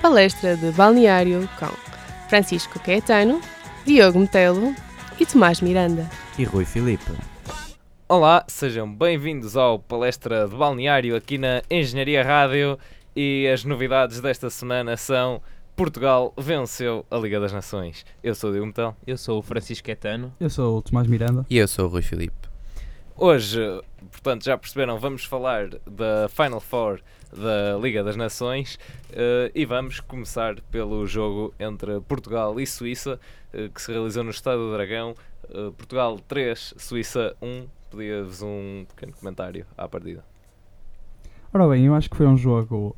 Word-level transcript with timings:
palestra 0.00 0.56
de 0.56 0.70
balneário 0.72 1.48
com 1.58 1.68
Francisco 2.28 2.80
Caetano, 2.80 3.40
Diogo 3.84 4.18
Metelo 4.18 4.74
e 5.18 5.26
Tomás 5.26 5.60
Miranda. 5.60 6.08
E 6.38 6.44
Rui 6.44 6.64
Filipe. 6.64 7.12
Olá, 8.08 8.44
sejam 8.48 8.92
bem-vindos 8.92 9.56
ao 9.56 9.78
Palestra 9.78 10.48
de 10.48 10.56
Balneário 10.56 11.14
aqui 11.14 11.36
na 11.36 11.62
Engenharia 11.70 12.24
Rádio 12.24 12.78
e 13.14 13.46
as 13.52 13.62
novidades 13.62 14.20
desta 14.20 14.48
semana 14.48 14.96
são 14.96 15.40
Portugal 15.76 16.32
venceu 16.36 17.04
a 17.10 17.18
Liga 17.18 17.38
das 17.38 17.52
Nações. 17.52 18.04
Eu 18.22 18.34
sou 18.34 18.50
o 18.50 18.52
Diogo 18.52 18.66
Metal. 18.68 18.96
Eu 19.06 19.18
sou 19.18 19.38
o 19.38 19.42
Francisco 19.42 19.86
Caetano. 19.86 20.32
Eu 20.40 20.48
sou 20.48 20.78
o 20.78 20.82
Tomás 20.82 21.06
Miranda. 21.06 21.44
E 21.48 21.58
eu 21.58 21.68
sou 21.68 21.86
o 21.86 21.88
Rui 21.88 22.02
Filipe. 22.02 22.49
Hoje, 23.22 23.60
portanto, 24.10 24.46
já 24.46 24.56
perceberam, 24.56 24.98
vamos 24.98 25.26
falar 25.26 25.68
da 25.86 26.26
Final 26.30 26.58
Four 26.58 27.02
da 27.30 27.78
Liga 27.78 28.02
das 28.02 28.16
Nações 28.16 28.76
uh, 29.10 29.52
e 29.54 29.66
vamos 29.66 30.00
começar 30.00 30.58
pelo 30.70 31.06
jogo 31.06 31.52
entre 31.60 32.00
Portugal 32.00 32.58
e 32.58 32.66
Suíça, 32.66 33.20
uh, 33.52 33.68
que 33.68 33.82
se 33.82 33.92
realizou 33.92 34.24
no 34.24 34.30
Estádio 34.30 34.60
do 34.60 34.72
Dragão. 34.72 35.14
Uh, 35.50 35.70
Portugal 35.72 36.18
3, 36.18 36.72
Suíça 36.78 37.36
1. 37.42 37.66
Pedia-vos 37.90 38.40
um 38.40 38.86
pequeno 38.88 39.12
comentário 39.12 39.66
à 39.76 39.86
partida. 39.86 40.24
Ora 41.52 41.68
bem, 41.68 41.84
eu 41.84 41.94
acho 41.94 42.08
que 42.08 42.16
foi 42.16 42.26
um 42.26 42.38
jogo 42.38 42.96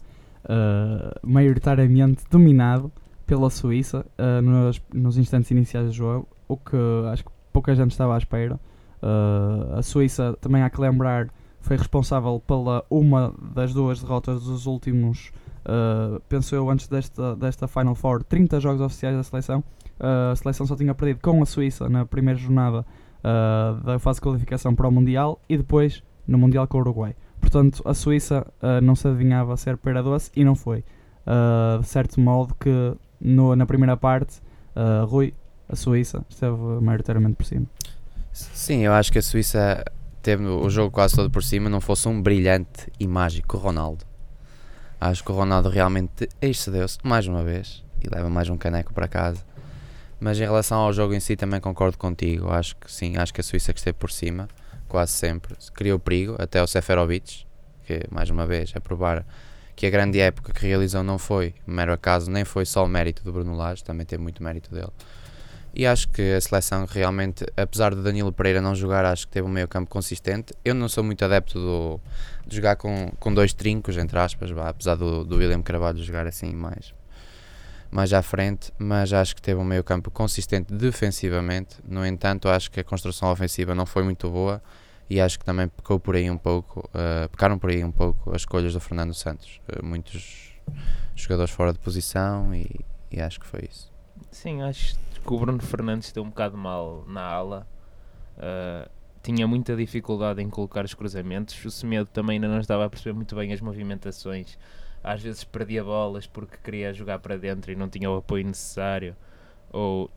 maioritariamente 1.25 2.23
dominado 2.31 2.93
pela 3.27 3.51
Suíça 3.51 4.07
nos, 4.43 4.81
nos 4.93 5.17
instantes 5.17 5.51
iniciais 5.51 5.87
do 5.87 5.93
jogo, 5.93 6.29
o 6.47 6.57
que 6.57 6.77
acho 7.11 7.25
que 7.25 7.31
pouca 7.53 7.75
gente 7.75 7.91
estava 7.91 8.15
à 8.15 8.19
espera. 8.19 8.61
Uh, 9.03 9.79
a 9.79 9.83
Suíça, 9.83 10.37
também 10.41 10.63
há 10.63 10.71
que 10.71 10.81
lembrar, 10.81 11.29
foi 11.61 11.77
responsável 11.77 12.41
pela 12.47 12.85
uma 12.89 13.35
das 13.55 13.75
duas 13.75 14.01
derrotas 14.01 14.45
dos 14.45 14.67
últimos, 14.67 15.33
uh, 15.67 16.21
penso 16.29 16.55
eu, 16.55 16.71
antes 16.71 16.87
desta, 16.87 17.35
desta 17.35 17.67
Final 17.67 17.97
Four, 17.97 18.23
30 18.23 18.61
jogos 18.61 18.81
oficiais 18.81 19.17
da 19.17 19.23
seleção. 19.25 19.65
Uh, 19.99 20.33
a 20.33 20.37
seleção 20.37 20.67
só 20.67 20.77
tinha 20.77 20.95
perdido 20.95 21.21
com 21.21 21.43
a 21.43 21.47
Suíça 21.47 21.89
na 21.89 22.07
primeira 22.07 22.39
jornada 22.39 22.85
da 23.85 24.01
fase 24.01 24.17
de 24.17 24.23
qualificação 24.23 24.75
para 24.75 24.89
o 24.89 24.91
Mundial 24.91 25.41
e 25.49 25.57
depois 25.57 26.03
no 26.27 26.37
Mundial 26.37 26.67
com 26.67 26.79
o 26.79 26.81
Uruguai. 26.81 27.15
Portanto, 27.41 27.81
a 27.85 27.95
Suíça 27.95 28.45
não 28.83 28.97
se 28.97 29.07
adivinhava 29.07 29.57
ser 29.57 29.77
pera 29.77 30.03
doce 30.03 30.29
e 30.35 30.43
não 30.43 30.57
foi. 30.57 30.83
de 31.81 31.87
certo 31.87 32.21
modo 32.21 32.53
que 32.59 32.97
no, 33.21 33.55
na 33.55 33.65
primeira 33.65 33.97
parte, 33.97 34.43
Rui, 35.07 35.33
a 35.69 35.77
Suíça, 35.77 36.27
esteve 36.29 36.57
maioritariamente 36.81 37.37
por 37.37 37.47
cima. 37.47 37.67
Sim, 38.33 38.81
eu 38.81 38.93
acho 38.93 39.13
que 39.13 39.19
a 39.19 39.23
Suíça 39.23 39.85
teve 40.23 40.45
o 40.45 40.71
jogo 40.71 40.91
quase 40.91 41.15
todo 41.15 41.31
por 41.31 41.43
cima, 41.43 41.69
não 41.69 41.81
fosse 41.81 42.09
um 42.09 42.21
brilhante 42.21 42.91
e 42.99 43.07
mágico 43.07 43.57
Ronaldo. 43.59 44.05
Acho 45.01 45.23
que 45.23 45.33
o 45.33 45.35
Ronaldo 45.35 45.69
realmente 45.69 46.29
excedeu-se 46.41 46.99
mais 47.03 47.27
uma 47.27 47.43
vez 47.43 47.85
e 48.01 48.09
leva 48.15 48.31
mais 48.31 48.49
um 48.49 48.57
caneco 48.57 48.95
para 48.95 49.09
casa. 49.09 49.45
Mas 50.21 50.39
em 50.39 50.43
relação 50.43 50.79
ao 50.79 50.93
jogo 50.93 51.13
em 51.13 51.21
si 51.21 51.35
também 51.37 51.61
concordo 51.61 51.99
contigo. 51.99 52.49
Acho 52.51 52.77
que 52.77 52.91
sim, 52.91 53.17
acho 53.17 53.35
que 53.35 53.41
a 53.41 53.45
Suíça 53.45 53.73
que 53.73 53.81
esteve 53.81 53.99
por 53.99 54.11
cima, 54.11 54.49
quase 54.89 55.13
sempre, 55.13 55.57
criou 55.75 55.99
perigo, 55.99 56.37
até 56.39 56.63
o 56.63 56.67
Seferovic, 56.67 57.45
que 57.85 58.03
mais 58.11 58.31
uma 58.31 58.47
vez 58.47 58.73
a 58.77 58.81
provar 58.81 59.27
que 59.75 59.87
a 59.87 59.91
grande 59.91 60.21
época 60.21 60.53
que 60.53 60.65
realizou 60.65 61.03
não 61.03 61.19
foi 61.19 61.55
mero 61.67 61.93
acaso, 61.93 62.31
nem 62.31 62.45
foi 62.45 62.65
só 62.65 62.85
o 62.85 62.89
mérito 62.89 63.25
do 63.25 63.33
Bruno 63.33 63.57
Lage, 63.57 63.83
também 63.83 64.07
teve 64.07 64.23
muito 64.23 64.43
mérito 64.43 64.73
dele. 64.73 64.93
E 65.75 65.87
acho 65.87 66.09
que 66.09 66.35
a 66.35 66.41
seleção 66.41 66.85
realmente, 66.85 67.47
apesar 67.57 67.95
de 67.95 68.03
Danilo 68.03 68.31
Pereira 68.31 68.61
não 68.61 68.75
jogar, 68.75 69.07
acho 69.07 69.27
que 69.27 69.33
teve 69.33 69.47
um 69.47 69.51
meio 69.51 69.67
campo 69.67 69.89
consistente. 69.89 70.53
Eu 70.63 70.75
não 70.75 70.89
sou 70.89 71.03
muito 71.03 71.25
adepto 71.25 71.59
do, 71.59 72.01
de 72.47 72.57
jogar 72.57 72.77
com, 72.77 73.11
com 73.19 73.33
dois 73.33 73.55
trincos, 73.55 73.97
entre 73.97 74.19
aspas, 74.19 74.51
apesar 74.51 74.97
do, 74.97 75.25
do 75.25 75.37
William 75.37 75.63
Carvalho 75.63 76.03
jogar 76.03 76.27
assim 76.27 76.53
mais, 76.53 76.93
mais 77.91 78.13
à 78.13 78.21
frente, 78.21 78.71
mas 78.79 79.15
acho 79.15 79.35
que 79.35 79.41
teve 79.41 79.59
um 79.59 79.65
meio 79.65 79.83
campo 79.83 80.11
consistente 80.11 80.75
defensivamente. 80.75 81.77
No 81.89 82.05
entanto, 82.05 82.49
acho 82.49 82.71
que 82.71 82.81
a 82.81 82.85
construção 82.85 83.31
ofensiva 83.31 83.75
não 83.75 83.87
foi 83.87 84.03
muito 84.03 84.29
boa 84.29 84.63
e 85.09 85.21
acho 85.21 85.39
que 85.39 85.45
também 85.45 85.69
pecou 85.69 85.99
por 85.99 86.17
aí 86.17 86.31
um 86.31 86.39
pouco, 86.39 86.81
uh, 86.91 87.29
pecaram 87.31 87.59
por 87.59 87.71
aí 87.71 87.83
um 87.83 87.93
pouco 87.93 88.35
as 88.35 88.43
escolhas 88.43 88.75
do 88.75 88.81
Fernando 88.81 89.15
Santos. 89.15 89.59
Uh, 89.69 89.85
muitos 89.85 90.53
jogadores 91.15 91.51
fora 91.51 91.73
de 91.73 91.79
posição 91.79 92.55
e, 92.55 92.69
e 93.11 93.23
acho 93.23 93.41
que 93.41 93.47
foi 93.47 93.69
isso. 93.71 93.91
Sim, 94.31 94.63
acho 94.63 94.97
que 95.23 95.33
o 95.33 95.39
Bruno 95.39 95.61
Fernandes 95.61 96.13
deu 96.13 96.23
um 96.23 96.29
bocado 96.29 96.57
mal 96.57 97.05
na 97.07 97.23
ala. 97.23 97.67
Uh, 98.37 98.91
tinha 99.23 99.47
muita 99.47 99.77
dificuldade 99.77 100.43
em 100.43 100.51
colocar 100.51 100.85
os 100.85 100.95
cruzamentos. 100.95 101.65
O 101.65 101.71
Semedo 101.71 102.07
também 102.07 102.35
ainda 102.35 102.49
não 102.49 102.59
estava 102.59 102.85
a 102.85 102.91
perceber 102.91 103.15
muito 103.15 103.35
bem 103.37 103.53
as 103.53 103.61
movimentações. 103.61 104.59
Às 105.03 105.23
vezes 105.23 105.45
perdia 105.45 105.83
bolas 105.85 106.27
porque 106.27 106.57
queria 106.63 106.93
jogar 106.93 107.19
para 107.21 107.37
dentro 107.37 107.71
e 107.71 107.77
não 107.77 107.89
tinha 107.89 108.11
o 108.11 108.17
apoio 108.17 108.45
necessário. 108.45 109.17
Ou, 109.71 110.11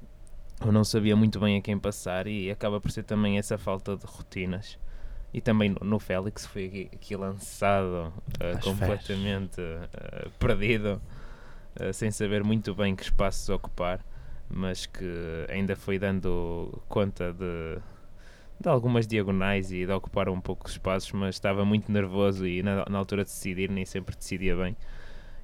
ou 0.61 0.71
não 0.71 0.83
sabia 0.83 1.15
muito 1.15 1.39
bem 1.39 1.57
a 1.57 1.61
quem 1.61 1.77
passar. 1.77 2.25
E 2.25 2.49
acaba 2.49 2.81
por 2.81 2.89
ser 2.89 3.03
também 3.03 3.37
essa 3.37 3.57
falta 3.57 3.95
de 3.95 4.05
rotinas. 4.05 4.79
E 5.31 5.39
também 5.39 5.69
no, 5.69 5.85
no 5.85 5.99
Félix 5.99 6.45
foi 6.45 6.65
aqui, 6.65 6.89
aqui 6.93 7.15
lançado 7.15 8.11
uh, 8.41 8.63
completamente 8.63 9.61
uh, 9.61 10.29
perdido, 10.39 11.01
sem 11.93 12.09
saber 12.09 12.41
muito 12.41 12.73
bem 12.73 12.95
que 12.95 13.03
espaços 13.03 13.49
ocupar 13.49 13.99
mas 14.49 14.85
que 14.85 15.05
ainda 15.49 15.75
foi 15.75 15.97
dando 15.99 16.81
conta 16.87 17.33
de, 17.33 17.79
de 18.59 18.69
algumas 18.69 19.07
diagonais 19.07 19.71
e 19.71 19.85
de 19.85 19.91
ocupar 19.91 20.29
um 20.29 20.39
pouco 20.39 20.65
os 20.65 20.73
espaços, 20.73 21.11
mas 21.11 21.35
estava 21.35 21.65
muito 21.65 21.91
nervoso 21.91 22.45
e 22.45 22.61
na, 22.63 22.85
na, 22.89 22.97
altura 22.97 23.23
de 23.23 23.29
decidir 23.29 23.69
nem 23.69 23.85
sempre 23.85 24.15
decidia 24.15 24.55
bem. 24.55 24.75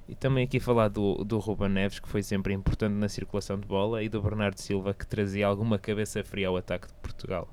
E 0.08 0.14
também 0.14 0.44
aqui 0.44 0.58
falar 0.58 0.88
do, 0.88 1.24
do 1.24 1.38
Ruben 1.38 1.68
Neves, 1.68 2.00
que 2.00 2.08
foi 2.08 2.22
sempre 2.22 2.52
importante 2.52 2.94
na 2.94 3.08
circulação 3.08 3.58
de 3.58 3.66
bola, 3.66 4.02
e 4.02 4.08
do 4.08 4.20
Bernardo 4.20 4.58
Silva, 4.58 4.92
que 4.92 5.06
trazia 5.06 5.46
alguma 5.46 5.78
cabeça 5.78 6.22
fria 6.24 6.48
ao 6.48 6.56
ataque 6.56 6.88
de 6.88 6.94
Portugal. 6.94 7.48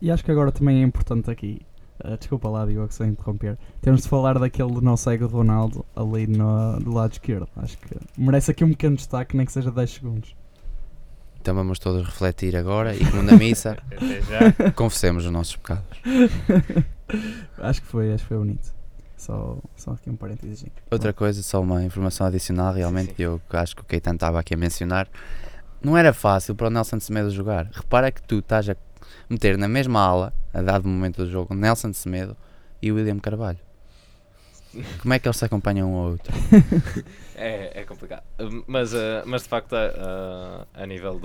E 0.00 0.10
acho 0.10 0.24
que 0.24 0.30
agora 0.30 0.52
também 0.52 0.80
é 0.80 0.82
importante 0.82 1.30
aqui 1.30 1.60
Uh, 2.04 2.16
desculpa 2.16 2.48
lá, 2.48 2.64
Diogo, 2.64 2.92
sem 2.92 3.08
interromper. 3.10 3.58
Temos 3.80 4.02
de 4.02 4.08
falar 4.08 4.38
daquele 4.38 4.80
não 4.80 4.96
segue 4.96 5.24
Ronaldo 5.24 5.84
ali 5.96 6.26
no, 6.26 6.78
do 6.78 6.92
lado 6.92 7.12
esquerdo. 7.12 7.48
Acho 7.56 7.76
que 7.78 7.96
merece 8.16 8.50
aqui 8.50 8.64
um 8.64 8.70
pequeno 8.70 8.96
destaque, 8.96 9.36
nem 9.36 9.44
que 9.44 9.52
seja 9.52 9.70
10 9.70 9.90
segundos. 9.90 10.36
Então 11.40 11.54
vamos 11.54 11.78
todos 11.78 12.04
refletir 12.04 12.56
agora 12.56 12.94
e, 12.94 13.04
como 13.10 13.22
na 13.22 13.36
missa, 13.36 13.76
confessemos 14.76 15.24
os 15.24 15.32
nossos 15.32 15.56
pecados. 15.56 15.84
acho 17.58 17.80
que 17.80 17.86
foi, 17.86 18.12
acho 18.12 18.24
que 18.24 18.28
foi 18.28 18.38
bonito. 18.38 18.78
Só, 19.16 19.58
só 19.74 19.92
aqui 19.92 20.08
um 20.08 20.16
parênteses. 20.16 20.64
Outra 20.90 21.12
coisa, 21.12 21.42
só 21.42 21.60
uma 21.60 21.82
informação 21.82 22.26
adicional, 22.26 22.72
realmente, 22.72 23.14
sim, 23.16 23.22
eu 23.22 23.40
acho 23.50 23.74
que 23.74 23.82
o 23.82 23.84
Keitan 23.84 24.14
estava 24.14 24.38
aqui 24.38 24.54
a 24.54 24.56
mencionar. 24.56 25.08
Não 25.82 25.96
era 25.96 26.12
fácil 26.12 26.54
para 26.54 26.68
o 26.68 26.70
Nelson 26.70 27.00
Semedo 27.00 27.30
jogar. 27.30 27.68
Repara 27.72 28.10
que 28.12 28.22
tu 28.22 28.38
estás 28.38 28.68
a 28.68 28.76
meter 29.28 29.58
na 29.58 29.68
mesma 29.68 30.00
ala, 30.00 30.32
a 30.52 30.62
dado 30.62 30.88
momento 30.88 31.24
do 31.24 31.30
jogo, 31.30 31.54
Nelson 31.54 31.92
Semedo 31.92 32.36
e 32.80 32.90
William 32.90 33.18
Carvalho. 33.18 33.58
Como 35.00 35.14
é 35.14 35.18
que 35.18 35.26
eles 35.26 35.36
se 35.36 35.44
acompanham 35.44 35.92
um 35.92 35.96
ao 35.96 36.10
outro? 36.10 36.32
é, 37.34 37.80
é 37.80 37.84
complicado. 37.84 38.22
Mas, 38.66 38.92
uh, 38.92 39.22
mas 39.24 39.42
de 39.42 39.48
facto, 39.48 39.72
uh, 39.72 40.66
a 40.74 40.86
nível 40.86 41.18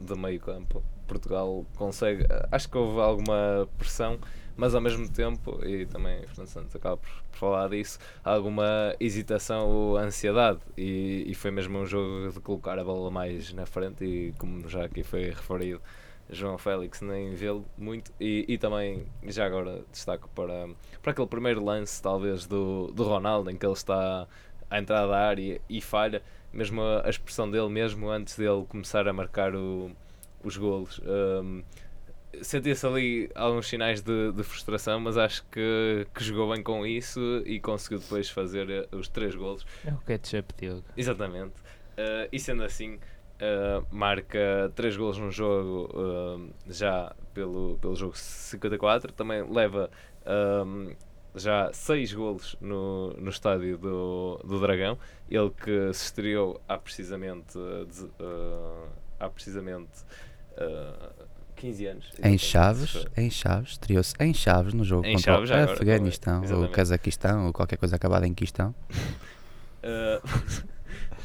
do 0.00 0.16
meio 0.16 0.40
campo, 0.40 0.82
Portugal 1.06 1.66
consegue. 1.74 2.24
Acho 2.50 2.68
que 2.68 2.78
houve 2.78 3.00
alguma 3.00 3.68
pressão, 3.76 4.18
mas 4.56 4.74
ao 4.74 4.80
mesmo 4.80 5.08
tempo, 5.08 5.60
e 5.64 5.86
também 5.86 6.24
Fernando 6.28 6.48
Santos 6.48 6.76
acaba 6.76 6.96
por, 6.96 7.10
por, 7.30 7.38
falar 7.38 7.68
disso, 7.68 7.98
alguma 8.22 8.94
hesitação 9.00 9.68
ou 9.68 9.96
ansiedade. 9.96 10.60
E, 10.76 11.24
e 11.26 11.34
foi 11.34 11.50
mesmo 11.50 11.78
um 11.78 11.86
jogo 11.86 12.32
de 12.32 12.40
colocar 12.40 12.78
a 12.78 12.84
bola 12.84 13.10
mais 13.10 13.52
na 13.52 13.66
frente, 13.66 14.04
e 14.04 14.34
como 14.38 14.68
já 14.68 14.84
aqui 14.84 15.02
foi 15.02 15.24
referido 15.30 15.80
João 16.30 16.58
Félix 16.58 17.00
nem 17.00 17.34
vê-lo 17.34 17.64
muito. 17.76 18.12
E, 18.20 18.44
e 18.48 18.58
também 18.58 19.06
já 19.26 19.46
agora 19.46 19.84
destaco 19.90 20.28
para, 20.34 20.68
para 21.02 21.12
aquele 21.12 21.28
primeiro 21.28 21.64
lance 21.64 22.02
talvez 22.02 22.46
do, 22.46 22.88
do 22.88 23.04
Ronaldo 23.04 23.50
em 23.50 23.56
que 23.56 23.64
ele 23.64 23.72
está 23.72 24.26
à 24.70 24.78
entrada 24.78 25.08
da 25.08 25.18
área 25.18 25.60
e 25.68 25.80
falha 25.80 26.22
mesmo 26.52 26.80
a, 26.80 27.06
a 27.06 27.10
expressão 27.10 27.50
dele 27.50 27.68
mesmo 27.68 28.08
antes 28.08 28.36
dele 28.36 28.64
começar 28.68 29.06
a 29.06 29.12
marcar 29.12 29.54
o, 29.54 29.90
os 30.42 30.56
golos. 30.56 31.00
Um, 31.04 31.62
sentia-se 32.42 32.86
ali 32.86 33.30
alguns 33.34 33.68
sinais 33.68 34.00
de, 34.00 34.32
de, 34.32 34.42
frustração 34.42 34.98
mas 34.98 35.16
acho 35.16 35.44
que, 35.52 36.06
que 36.12 36.24
jogou 36.24 36.52
bem 36.52 36.62
com 36.62 36.84
isso 36.84 37.42
e 37.46 37.60
conseguiu 37.60 37.98
depois 37.98 38.28
fazer 38.28 38.68
eh, 38.68 38.88
os 38.92 39.08
três 39.08 39.34
golos. 39.34 39.64
É 39.84 39.92
o 39.92 39.98
ketchup 39.98 40.52
Diogo. 40.58 40.84
Exatamente. 40.96 41.54
Uh, 41.96 42.26
e 42.32 42.40
sendo 42.40 42.64
assim 42.64 42.98
Uh, 43.34 43.84
marca 43.90 44.70
3 44.76 44.96
gols 44.96 45.18
no 45.18 45.28
jogo 45.28 45.90
uh, 45.92 46.52
já 46.68 47.14
pelo, 47.32 47.76
pelo 47.80 47.96
jogo 47.96 48.16
54, 48.16 49.12
também 49.12 49.42
leva 49.50 49.90
um, 50.64 50.94
já 51.34 51.68
6 51.72 52.12
golos 52.12 52.56
no, 52.60 53.12
no 53.14 53.30
estádio 53.30 53.76
do, 53.76 54.40
do 54.44 54.60
Dragão, 54.60 54.96
ele 55.28 55.50
que 55.50 55.92
se 55.92 56.04
estreou 56.04 56.60
há 56.68 56.78
precisamente, 56.78 57.58
uh, 57.58 58.88
há 59.18 59.28
precisamente 59.28 60.04
15 61.56 61.86
anos. 61.86 62.12
Em 62.22 62.38
Chaves, 62.38 63.04
em 63.16 63.28
Chaves, 63.30 63.70
estreou-se 63.72 64.14
em 64.20 64.32
Chaves 64.32 64.72
no 64.72 64.84
jogo 64.84 65.06
em 65.06 65.16
contra 65.16 65.44
Chaves, 65.44 65.50
o 65.50 65.72
Afeganistão, 65.72 66.42
ou 66.52 66.68
Cazaquistão, 66.68 67.46
ou 67.46 67.52
qualquer 67.52 67.78
coisa 67.78 67.96
acabada 67.96 68.28
em 68.28 68.32
Quistão. 68.32 68.72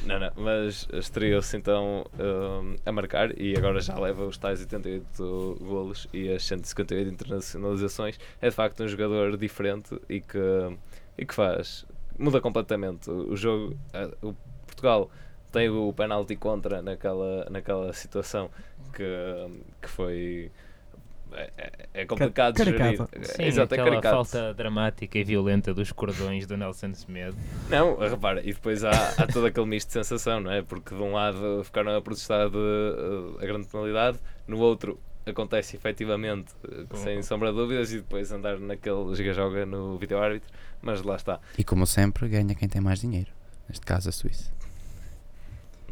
Não, 0.02 0.18
não, 0.18 0.32
mas 0.38 0.88
estreou-se 0.94 1.58
então 1.58 2.06
hum, 2.18 2.76
a 2.86 2.92
marcar 2.92 3.38
e 3.38 3.54
agora 3.58 3.82
já 3.82 4.00
leva 4.00 4.24
os 4.26 4.38
tais 4.38 4.62
88 4.62 5.58
golos 5.60 6.08
e 6.14 6.30
as 6.32 6.44
158 6.46 7.10
internacionalizações. 7.12 8.18
É 8.42 8.50
de 8.50 8.56
facto 8.56 8.82
um 8.84 8.88
jogador 8.88 9.36
diferente 9.38 10.00
e 10.08 10.22
que, 10.22 10.40
e 11.18 11.26
que 11.26 11.34
faz, 11.36 11.86
muda 12.18 12.40
completamente 12.40 13.10
o 13.12 13.36
jogo. 13.36 13.78
eh, 13.94 14.10
O 14.22 14.34
Portugal 14.66 15.12
tem 15.52 15.70
o 15.70 15.92
penalti 15.92 16.36
contra 16.38 16.82
naquela, 16.82 17.46
naquela 17.50 17.92
situação 17.92 18.50
que, 18.94 19.04
que 19.82 19.90
foi. 19.90 20.50
É, 21.34 21.52
é- 21.58 22.02
é 22.02 22.06
complicado 22.06 22.56
de 22.56 22.64
gerir. 22.64 22.78
caricata. 22.80 23.24
Sim, 23.24 23.44
Exato, 23.44 23.74
é 23.74 23.78
aquela 23.78 23.90
caricato. 24.02 24.16
falta 24.16 24.54
dramática 24.54 25.18
e 25.18 25.24
violenta 25.24 25.74
dos 25.74 25.92
cordões 25.92 26.46
do 26.48 26.56
Nelson 26.58 26.94
Semedo. 26.94 27.36
Não, 27.70 27.98
repara, 27.98 28.42
e 28.42 28.54
depois 28.54 28.84
há, 28.84 28.90
há 28.92 29.28
todo 29.28 29.46
aquele 29.46 29.66
misto 29.66 29.88
de 29.88 29.94
sensação, 29.94 30.40
não 30.40 30.52
é? 30.52 30.62
Porque 30.62 30.96
de 30.96 31.02
um 31.02 31.14
lado 31.14 31.62
ficaram 31.64 31.96
a 31.96 32.02
protestar 32.02 32.50
de, 32.50 32.58
eh, 32.58 33.44
a 33.44 33.46
grande 33.48 33.68
penalidade, 33.68 34.18
no 34.48 34.58
outro 34.60 35.00
acontece 35.26 35.76
efetivamente, 35.76 36.52
eh, 36.68 36.86
sem 36.96 37.22
sombra 37.22 37.52
de 37.52 37.58
dúvidas, 37.58 37.92
e 37.94 37.98
depois 37.98 38.32
andar 38.32 38.60
naquele 38.60 39.14
giga-joga 39.16 39.66
no 39.66 39.98
vídeo-árbitro, 39.98 40.50
mas 40.82 41.02
lá 41.04 41.16
está. 41.16 41.40
E 41.58 41.64
como 41.64 41.86
sempre, 41.86 42.28
ganha 42.28 42.56
quem 42.56 42.68
tem 42.68 42.82
mais 42.82 43.02
dinheiro. 43.02 43.30
Neste 43.68 43.86
caso, 43.86 44.10
a 44.10 44.12
Suíça. 44.12 44.52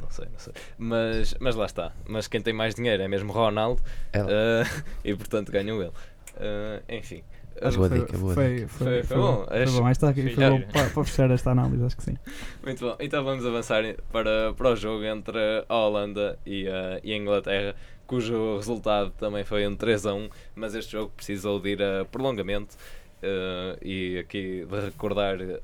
Não 0.07 0.11
sei, 0.11 0.25
não 0.31 0.39
sei. 0.39 0.53
Mas, 0.77 1.35
mas 1.39 1.55
lá 1.55 1.65
está. 1.65 1.91
Mas 2.07 2.27
quem 2.27 2.41
tem 2.41 2.53
mais 2.53 2.73
dinheiro 2.73 3.03
é 3.03 3.07
mesmo 3.07 3.31
Ronaldo, 3.33 3.81
eh, 4.13 4.63
e 5.03 5.13
portanto 5.15 5.51
ganhou 5.51 5.81
ele. 5.81 5.91
Eh, 6.39 6.81
enfim. 6.97 7.23
Acho 7.59 7.77
Boa 7.77 7.89
foi, 7.89 7.99
dica, 8.01 8.17
boa 8.19 8.33
foi, 8.35 8.55
dica. 8.55 8.67
foi, 8.67 8.85
Foi- 8.87 9.03
foi 9.03 9.17
bom. 9.17 9.45
Foi 9.47 9.63
Acho- 9.63 9.81
bom. 9.81 9.87
Esta 9.89 10.09
aqui 10.09 10.29
foi 10.29 10.49
bom 10.49 10.61
para, 10.71 10.89
para 10.91 11.03
fechar 11.03 11.31
esta 11.31 11.51
análise, 11.51 11.83
acho 11.83 11.97
que 11.97 12.03
sim. 12.03 12.17
Muito 12.63 12.85
bom, 12.85 12.95
então 12.99 13.23
vamos 13.23 13.43
avançar 13.45 13.83
para, 14.11 14.53
para 14.53 14.69
o 14.71 14.75
jogo 14.75 15.03
entre 15.03 15.39
a 15.67 15.75
Holanda 15.75 16.37
e 16.45 16.67
a, 16.67 16.99
e 17.03 17.11
a 17.13 17.17
Inglaterra, 17.17 17.75
cujo 18.05 18.57
resultado 18.57 19.09
também 19.17 19.43
foi 19.43 19.67
um 19.67 19.75
3 19.75 20.05
a 20.05 20.13
1, 20.13 20.29
mas 20.55 20.75
este 20.75 20.91
jogo 20.93 21.11
precisou 21.17 21.59
de 21.59 21.69
ir 21.69 21.81
a 21.81 22.05
prolongamento 22.05 22.75
eh, 23.23 23.77
e 23.81 24.19
aqui 24.19 24.63
de 24.69 24.79
recordar 24.79 25.41
eh, 25.41 25.57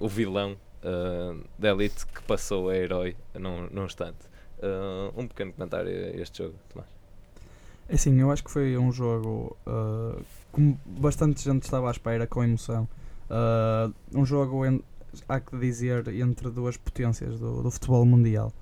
o 0.00 0.08
vilão 0.08 0.56
eh, 0.82 1.34
da 1.58 1.70
elite 1.70 2.06
que 2.06 2.22
passou 2.22 2.68
a 2.68 2.76
herói 2.76 3.16
num, 3.38 3.68
num 3.70 3.84
instante. 3.84 4.18
Eh, 4.60 5.12
um 5.16 5.26
pequeno 5.26 5.52
comentário 5.52 5.90
a 5.90 6.20
este 6.20 6.42
jogo, 6.42 6.54
Tomás. 6.72 6.88
É 7.88 7.94
Assim, 7.94 8.20
eu 8.20 8.30
acho 8.30 8.44
que 8.44 8.50
foi 8.50 8.76
um 8.76 8.92
jogo 8.92 9.56
uh, 9.66 10.22
bastante 10.86 11.42
gente 11.42 11.62
estava 11.62 11.88
à 11.88 11.90
espera, 11.90 12.26
com 12.26 12.44
emoção. 12.44 12.86
Uh, 13.30 13.94
um 14.14 14.26
jogo, 14.26 14.66
en- 14.66 14.82
há 15.28 15.40
que 15.40 15.56
dizer, 15.58 16.06
entre 16.08 16.50
duas 16.50 16.76
potências 16.76 17.38
do, 17.38 17.62
do 17.62 17.70
futebol 17.70 18.04
mundial. 18.04 18.52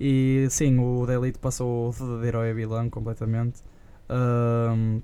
E 0.00 0.48
sim, 0.50 0.78
o 0.80 1.06
da 1.06 1.14
Elite 1.14 1.38
passou 1.38 1.92
de 1.92 2.26
herói 2.26 2.50
a 2.50 2.54
vilão 2.54 2.90
completamente. 2.90 3.62
Um, 4.10 5.00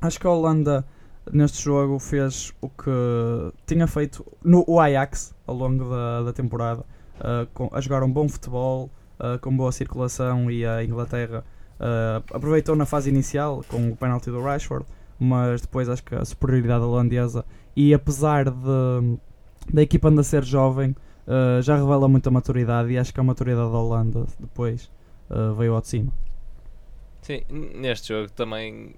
acho 0.00 0.18
que 0.18 0.26
a 0.26 0.30
Holanda 0.30 0.84
neste 1.32 1.62
jogo 1.62 1.98
fez 1.98 2.52
o 2.60 2.68
que 2.68 2.90
tinha 3.66 3.86
feito 3.86 4.24
no 4.44 4.64
Ajax 4.78 5.34
ao 5.46 5.54
longo 5.54 5.88
da, 5.88 6.22
da 6.22 6.32
temporada, 6.32 6.80
uh, 7.20 7.46
com- 7.54 7.70
a 7.72 7.80
jogar 7.80 8.02
um 8.02 8.10
bom 8.12 8.28
futebol, 8.28 8.90
uh, 9.18 9.38
com 9.40 9.56
boa 9.56 9.72
circulação 9.72 10.50
e 10.50 10.64
a 10.66 10.82
Inglaterra 10.84 11.44
Uh, 11.80 12.20
aproveitou 12.34 12.76
na 12.76 12.84
fase 12.84 13.08
inicial 13.08 13.64
com 13.66 13.88
o 13.92 13.96
penalti 13.96 14.30
do 14.30 14.42
Rashford, 14.42 14.84
mas 15.18 15.62
depois 15.62 15.88
acho 15.88 16.04
que 16.04 16.14
a 16.14 16.22
superioridade 16.26 16.84
holandesa 16.84 17.42
e 17.74 17.94
apesar 17.94 18.50
de 18.50 19.16
da 19.72 19.80
equipa 19.80 20.10
ainda 20.10 20.22
ser 20.22 20.44
jovem, 20.44 20.94
já 21.62 21.76
revela 21.76 22.06
muita 22.06 22.30
maturidade 22.30 22.90
e 22.92 22.98
acho 22.98 23.14
que 23.14 23.18
a 23.18 23.22
maturidade 23.22 23.70
da 23.72 23.78
Holanda 23.78 24.26
depois 24.38 24.90
veio 25.56 25.74
ao 25.74 25.80
de 25.80 25.88
cima. 25.88 26.12
Sim, 27.22 27.40
neste 27.48 28.08
jogo 28.08 28.30
também 28.32 28.94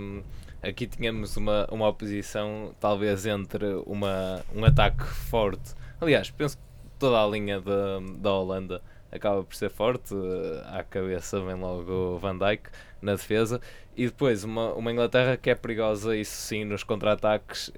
hum, 0.00 0.20
aqui 0.68 0.86
tínhamos 0.86 1.36
uma, 1.36 1.66
uma 1.70 1.88
oposição 1.88 2.74
talvez 2.80 3.26
entre 3.26 3.64
uma, 3.86 4.42
um 4.54 4.64
ataque 4.64 5.04
forte. 5.04 5.74
Aliás, 6.00 6.30
penso 6.30 6.56
que 6.56 6.62
toda 6.98 7.22
a 7.22 7.26
linha 7.26 7.60
da, 7.60 8.00
da 8.18 8.32
Holanda 8.32 8.82
acaba 9.10 9.42
por 9.44 9.54
ser 9.54 9.70
forte. 9.70 10.14
eh, 10.14 10.62
À 10.78 10.82
cabeça 10.82 11.40
vem 11.40 11.54
logo 11.54 11.90
o 12.16 12.18
Van 12.18 12.36
Dijk 12.36 12.68
na 13.00 13.12
defesa. 13.12 13.60
E 13.96 14.06
depois 14.06 14.42
uma, 14.42 14.72
uma 14.74 14.90
Inglaterra 14.90 15.36
que 15.36 15.50
é 15.50 15.54
perigosa, 15.54 16.16
isso 16.16 16.32
sim, 16.34 16.64
nos 16.64 16.82
contra-ataques 16.82 17.70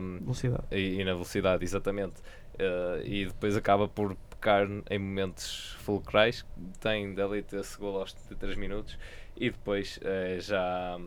hum, 0.00 0.18
Velocidade. 0.22 0.64
e, 0.72 1.00
e 1.00 1.04
na 1.04 1.12
velocidade, 1.12 1.64
exatamente. 1.64 2.14
Eh, 2.58 3.02
e 3.04 3.26
depois 3.26 3.56
acaba 3.56 3.86
por 3.88 4.16
pecar 4.30 4.66
em 4.90 4.98
momentos 4.98 5.76
fulcrais. 5.80 6.44
Tem 6.80 7.14
dali 7.14 7.44
esse 7.52 7.78
gol 7.78 8.00
aos 8.00 8.12
73 8.12 8.56
minutos 8.56 8.98
e 9.36 9.50
depois 9.50 10.00
é 10.02 10.38
já, 10.40 10.98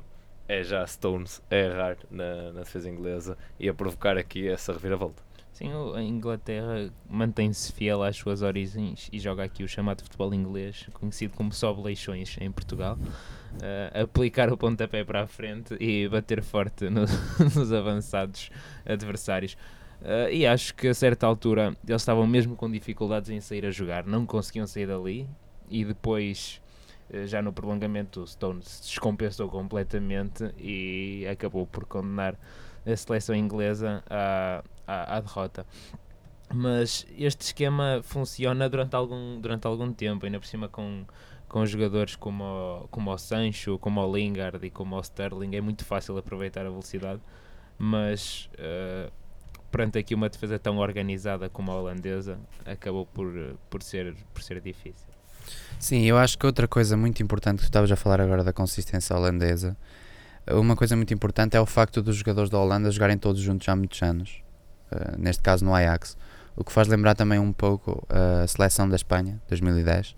é 0.47 0.63
já 0.63 0.85
Stones 0.85 1.41
a 1.49 1.55
errar 1.55 1.97
na, 2.09 2.51
na 2.53 2.59
defesa 2.61 2.89
inglesa 2.89 3.37
e 3.59 3.67
a 3.69 3.73
provocar 3.73 4.17
aqui 4.17 4.47
essa 4.47 4.73
reviravolta. 4.73 5.23
Sim, 5.53 5.69
a 5.95 6.01
Inglaterra 6.01 6.91
mantém-se 7.09 7.71
fiel 7.71 8.03
às 8.03 8.17
suas 8.17 8.41
origens 8.41 9.09
e 9.13 9.19
joga 9.19 9.41
aqui 9.45 9.63
o 9.63 9.69
chamado 9.69 10.03
futebol 10.03 10.33
inglês, 10.33 10.85
conhecido 10.93 11.33
como 11.33 11.53
sobe 11.53 11.81
leixões 11.81 12.35
em 12.41 12.51
Portugal. 12.51 12.97
Uh, 13.55 14.03
aplicar 14.03 14.51
o 14.51 14.57
pontapé 14.57 15.05
para 15.05 15.21
a 15.21 15.27
frente 15.27 15.77
e 15.79 16.09
bater 16.09 16.43
forte 16.43 16.89
no- 16.89 17.05
nos 17.55 17.71
avançados 17.71 18.49
adversários. 18.85 19.53
Uh, 20.01 20.29
e 20.29 20.45
acho 20.45 20.75
que 20.75 20.89
a 20.89 20.93
certa 20.93 21.25
altura 21.25 21.73
eles 21.87 22.01
estavam 22.01 22.27
mesmo 22.27 22.57
com 22.57 22.69
dificuldades 22.69 23.29
em 23.29 23.39
sair 23.39 23.65
a 23.65 23.71
jogar, 23.71 24.05
não 24.05 24.25
conseguiam 24.25 24.67
sair 24.67 24.87
dali. 24.87 25.25
E 25.69 25.85
depois, 25.85 26.61
já 27.25 27.41
no 27.41 27.53
prolongamento, 27.53 28.21
o 28.21 28.27
Stones 28.27 28.67
se 28.67 28.81
descompensou 28.83 29.49
completamente 29.49 30.43
e 30.57 31.25
acabou 31.27 31.65
por 31.65 31.85
condenar 31.85 32.37
a 32.85 32.95
seleção 32.95 33.35
inglesa 33.35 34.03
à, 34.09 34.63
à, 34.85 35.17
à 35.17 35.19
derrota. 35.19 35.65
Mas 36.53 37.05
este 37.17 37.41
esquema 37.41 38.01
funciona 38.03 38.69
durante 38.69 38.95
algum, 38.95 39.39
durante 39.39 39.65
algum 39.65 39.91
tempo, 39.91 40.25
ainda 40.25 40.39
por 40.39 40.45
cima 40.45 40.67
com, 40.67 41.05
com 41.47 41.65
jogadores 41.65 42.15
como 42.15 42.43
o, 42.43 42.87
como 42.89 43.11
o 43.11 43.17
Sancho, 43.17 43.79
como 43.79 44.01
o 44.01 44.15
Lingard 44.15 44.65
e 44.65 44.69
como 44.69 44.95
o 44.95 45.01
Sterling. 45.01 45.55
É 45.55 45.61
muito 45.61 45.83
fácil 45.83 46.17
aproveitar 46.17 46.65
a 46.65 46.69
velocidade, 46.69 47.21
mas 47.77 48.49
eh, 48.57 49.09
perante 49.71 49.97
aqui 49.97 50.13
uma 50.13 50.29
defesa 50.29 50.59
tão 50.59 50.77
organizada 50.77 51.49
como 51.49 51.71
a 51.71 51.75
holandesa, 51.75 52.39
acabou 52.65 53.05
por, 53.05 53.35
eh, 53.35 53.53
por, 53.69 53.81
ser, 53.81 54.15
por 54.33 54.43
ser 54.43 54.61
difícil. 54.61 55.14
Sim, 55.79 56.03
eu 56.03 56.17
acho 56.17 56.37
que 56.37 56.45
outra 56.45 56.67
coisa 56.67 56.97
muito 56.97 57.21
importante 57.21 57.57
que 57.57 57.63
tu 57.63 57.69
estavas 57.69 57.91
a 57.91 57.95
falar 57.95 58.19
agora 58.21 58.43
da 58.43 58.53
consistência 58.53 59.15
holandesa, 59.15 59.77
uma 60.51 60.75
coisa 60.75 60.95
muito 60.95 61.13
importante 61.13 61.57
é 61.57 61.61
o 61.61 61.65
facto 61.65 62.01
dos 62.01 62.15
jogadores 62.17 62.49
da 62.49 62.59
Holanda 62.59 62.91
jogarem 62.91 63.17
todos 63.17 63.41
juntos 63.41 63.67
há 63.67 63.75
muitos 63.75 64.01
anos, 64.03 64.41
eh, 64.91 65.15
neste 65.17 65.41
caso 65.41 65.65
no 65.65 65.73
Ajax, 65.73 66.15
o 66.55 66.63
que 66.63 66.71
faz 66.71 66.87
lembrar 66.87 67.15
também 67.15 67.39
um 67.39 67.51
pouco 67.51 68.05
a 68.09 68.47
seleção 68.47 68.87
da 68.87 68.95
Espanha, 68.95 69.41
2010, 69.47 70.15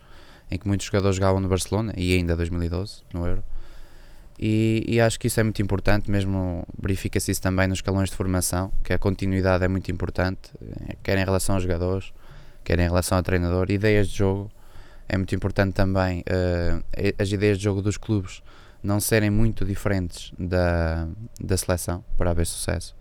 em 0.52 0.58
que 0.58 0.68
muitos 0.68 0.86
jogadores 0.86 1.16
jogavam 1.16 1.40
no 1.40 1.48
Barcelona 1.48 1.94
e 1.96 2.14
ainda 2.14 2.36
2012 2.36 3.04
no 3.14 3.26
Euro. 3.26 3.44
E, 4.40 4.84
e 4.88 5.02
acho 5.02 5.20
que 5.20 5.28
isso 5.28 5.40
é 5.40 5.44
muito 5.44 5.62
importante, 5.62 6.12
mesmo 6.12 6.64
verifica-se 6.80 7.32
isso 7.32 7.42
também 7.42 7.68
nos 7.68 7.80
escalões 7.80 8.10
de 8.10 8.16
formação, 8.16 8.72
que 8.84 8.94
a 8.94 9.00
continuidade 9.00 9.64
é 9.64 9.68
muito 9.68 9.90
importante, 9.92 10.52
eh, 10.62 10.96
quer 11.02 11.18
em 11.18 11.24
relação 11.24 11.56
aos 11.56 11.64
jogadores, 11.64 12.14
quer 12.64 12.78
em 12.80 12.88
relação 12.88 13.18
ao 13.18 13.24
treinador, 13.24 13.72
ideias 13.72 14.10
de 14.10 14.18
jogo 14.18 14.52
é 15.08 15.18
muito 15.18 15.34
importante 15.34 15.74
também 15.74 16.24
eh, 16.26 17.14
as 17.18 17.32
ideias 17.32 17.58
de 17.58 17.64
jogo 17.64 17.82
dos 17.82 17.98
clubes 17.98 18.42
não 18.84 19.00
serem 19.00 19.30
muito 19.30 19.66
diferentes 19.66 20.32
da, 20.38 21.08
da 21.40 21.58
seleção 21.58 22.04
para 22.18 22.32
haver 22.32 22.46
sucesso. 22.46 22.96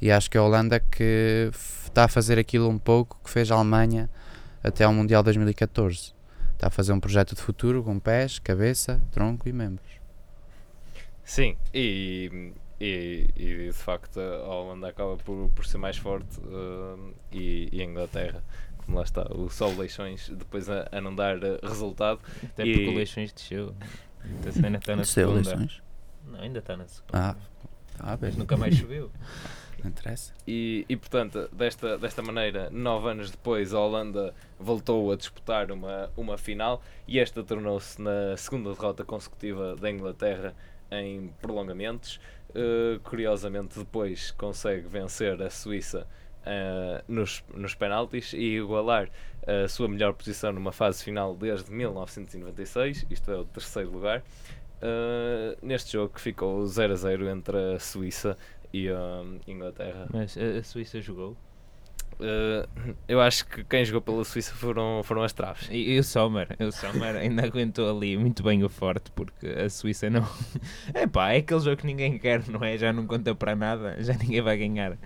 E 0.00 0.10
acho 0.10 0.30
que 0.30 0.36
a 0.36 0.42
Holanda 0.42 0.80
que 0.80 1.50
está 1.84 2.04
a 2.04 2.08
fazer 2.08 2.38
aquilo 2.38 2.68
um 2.68 2.78
pouco 2.78 3.18
que 3.22 3.30
fez 3.30 3.50
a 3.50 3.54
Alemanha 3.54 4.10
até 4.62 4.84
ao 4.84 4.92
Mundial 4.92 5.22
2014. 5.22 6.14
Está 6.52 6.68
a 6.68 6.70
fazer 6.70 6.92
um 6.92 7.00
projeto 7.00 7.34
de 7.34 7.42
futuro 7.42 7.82
com 7.82 7.98
pés, 7.98 8.38
cabeça, 8.38 9.00
tronco 9.10 9.48
e 9.48 9.52
membros. 9.52 10.00
Sim, 11.24 11.56
e, 11.72 12.52
e, 12.80 13.28
e 13.36 13.66
de 13.66 13.72
facto 13.72 14.20
a 14.20 14.48
Holanda 14.48 14.88
acaba 14.88 15.16
por, 15.16 15.50
por 15.50 15.66
ser 15.66 15.78
mais 15.78 15.96
forte 15.96 16.40
hum, 16.40 17.12
e, 17.32 17.68
e 17.72 17.80
a 17.80 17.84
Inglaterra, 17.84 18.42
lá 18.88 19.02
está, 19.02 19.26
o 19.32 19.48
Sol 19.48 19.74
Leixões, 19.76 20.28
depois 20.30 20.68
a, 20.68 20.88
a 20.92 21.00
não 21.00 21.14
dar 21.14 21.42
eh, 21.42 21.58
resultado. 21.62 22.20
Até 22.42 22.64
E- 22.66 22.72
porque 22.74 22.88
o 22.90 22.94
Leixões 22.94 23.32
desceu. 23.32 23.74
A 24.46 24.52
cena 24.52 24.78
está 24.78 24.96
na 24.96 25.02
Desceu 25.02 25.28
segunda. 25.28 25.50
eleições? 25.50 25.82
Não, 26.26 26.40
ainda 26.40 26.58
está 26.58 26.76
na 26.76 26.86
segunda. 26.88 27.12
Ah, 27.12 27.36
ah, 27.98 28.18
mas 28.20 28.30
bem, 28.30 28.38
nunca 28.38 28.56
mais 28.56 28.76
subiu. 28.76 29.10
não 29.82 29.90
interessa. 29.90 30.32
E, 30.48 30.86
e 30.88 30.96
portanto, 30.96 31.48
desta, 31.52 31.98
desta 31.98 32.22
maneira, 32.22 32.70
nove 32.70 33.10
anos 33.10 33.30
depois, 33.30 33.74
a 33.74 33.80
Holanda 33.80 34.34
voltou 34.58 35.12
a 35.12 35.16
disputar 35.16 35.70
uma, 35.70 36.10
uma 36.16 36.38
final 36.38 36.82
e 37.06 37.18
esta 37.18 37.42
tornou-se 37.44 38.00
na 38.00 38.34
segunda 38.36 38.70
derrota 38.72 39.04
consecutiva 39.04 39.76
da 39.76 39.90
Inglaterra 39.90 40.54
em 40.90 41.28
prolongamentos. 41.42 42.18
Uh, 42.50 43.00
curiosamente, 43.00 43.78
depois 43.78 44.30
consegue 44.30 44.86
vencer 44.88 45.42
a 45.42 45.50
Suíça 45.50 46.06
eh, 46.46 47.02
nos, 47.08 47.44
nos 47.54 47.74
penaltis 47.74 48.32
e 48.32 48.56
igualar 48.56 49.08
a 49.46 49.68
sua 49.68 49.88
melhor 49.88 50.14
posição 50.14 50.52
numa 50.52 50.72
fase 50.72 51.02
final 51.04 51.34
desde 51.34 51.70
1996, 51.70 53.06
isto 53.10 53.30
é 53.30 53.36
o 53.36 53.44
terceiro 53.44 53.90
lugar, 53.90 54.22
eh, 54.80 55.56
neste 55.62 55.92
jogo 55.92 56.14
que 56.14 56.20
ficou 56.20 56.64
0 56.66 56.92
a 56.92 56.96
0 56.96 57.28
entre 57.28 57.74
a 57.74 57.78
Suíça 57.78 58.36
e 58.72 58.88
a 58.88 59.22
Inglaterra. 59.46 60.06
Mas 60.12 60.36
a, 60.36 60.58
a 60.58 60.62
Suíça 60.62 61.00
jogou. 61.00 61.36
Eh, 62.20 62.68
eu 63.08 63.20
acho 63.20 63.46
que 63.46 63.64
quem 63.64 63.84
jogou 63.84 64.00
pela 64.00 64.24
Suíça 64.24 64.54
foram, 64.54 65.02
foram 65.02 65.22
as 65.22 65.32
traves. 65.32 65.68
E, 65.70 65.94
e 65.94 65.98
o 65.98 66.04
Sommer, 66.04 66.48
o 66.60 66.70
Sommer 66.72 67.16
ainda 67.16 67.44
aguentou 67.46 67.96
ali 67.96 68.16
muito 68.16 68.42
bem 68.42 68.62
o 68.62 68.68
forte 68.68 69.10
porque 69.12 69.46
a 69.46 69.68
Suíça 69.68 70.08
não. 70.10 70.26
É 70.92 71.06
pá, 71.06 71.32
é 71.32 71.38
aquele 71.38 71.60
jogo 71.60 71.76
que 71.76 71.86
ninguém 71.86 72.18
quer, 72.18 72.46
não 72.48 72.62
é? 72.62 72.76
Já 72.78 72.92
não 72.92 73.06
conta 73.06 73.34
para 73.34 73.56
nada, 73.56 73.96
já 74.02 74.14
ninguém 74.14 74.40
vai 74.40 74.56
ganhar. 74.56 74.96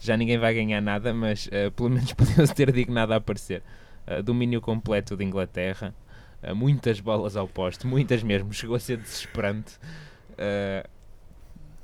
Já 0.00 0.16
ninguém 0.16 0.38
vai 0.38 0.54
ganhar 0.54 0.80
nada, 0.80 1.12
mas 1.12 1.46
eh, 1.52 1.68
pelo 1.70 1.90
menos 1.90 2.12
podiam-se 2.14 2.54
ter 2.54 2.72
dignado 2.72 3.12
a 3.12 3.16
aparecer. 3.16 3.62
Eh, 4.06 4.22
domínio 4.22 4.60
completo 4.60 5.14
de 5.14 5.22
Inglaterra, 5.22 5.94
eh, 6.42 6.54
muitas 6.54 7.00
bolas 7.00 7.36
ao 7.36 7.46
poste, 7.46 7.86
muitas 7.86 8.22
mesmo, 8.22 8.50
chegou 8.54 8.76
a 8.76 8.80
ser 8.80 8.96
desesperante. 8.96 9.78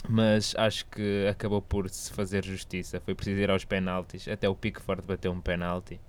Mas 0.08 0.54
acho 0.56 0.86
que 0.86 1.26
acabou 1.28 1.60
por 1.60 1.90
se 1.90 2.12
fazer 2.12 2.44
justiça. 2.44 3.00
Foi 3.00 3.14
preciso 3.14 3.40
ir 3.40 3.50
aos 3.50 3.64
penaltis. 3.64 4.28
Até 4.28 4.48
o 4.48 4.54
Pickford 4.54 5.02
bateu 5.02 5.32
um 5.32 5.40
penalti. 5.40 6.00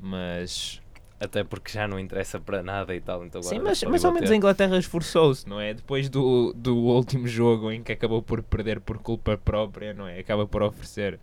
Mas 0.00 0.82
Até 1.18 1.44
porque 1.44 1.70
já 1.72 1.86
não 1.86 1.98
interessa 1.98 2.40
para 2.40 2.62
nada 2.62 2.94
e 2.94 3.00
tal. 3.00 3.24
Então 3.24 3.42
Sim, 3.42 3.60
mas, 3.60 3.82
mas 3.84 4.04
ao 4.04 4.12
menos 4.12 4.30
a. 4.30 4.36
Inglaterra 4.36 4.76
esforçou-se, 4.76 5.48
não 5.48 5.60
é? 5.60 5.72
Depois 5.72 6.08
do, 6.08 6.52
do 6.54 6.76
último 6.76 7.26
jogo 7.26 7.70
em 7.70 7.82
que 7.82 7.92
acabou 7.92 8.20
por 8.20 8.42
perder 8.42 8.80
por 8.80 8.98
culpa 8.98 9.38
própria, 9.38 9.94
não 9.94 10.06
é? 10.06 10.18
Acaba 10.18 10.46
por 10.46 10.62
oferecer, 10.62 11.18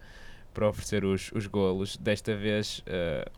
por 0.53 0.63
oferecer 0.63 1.03
os, 1.03 1.31
os 1.33 1.45
golos. 1.45 1.97
Desta 1.97 2.35
vez 2.35 2.81
eh, 2.85 3.29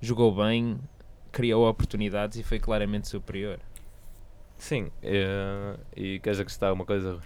jogou 0.00 0.34
bem, 0.34 0.78
criou 1.30 1.68
oportunidades 1.68 2.38
e 2.38 2.42
foi 2.42 2.58
claramente 2.58 3.06
superior. 3.08 3.60
Sim, 4.56 4.90
eh, 5.02 5.76
e 5.94 6.18
queres 6.20 6.40
acrescentar 6.40 6.70
alguma 6.70 6.86
coisa? 6.86 7.20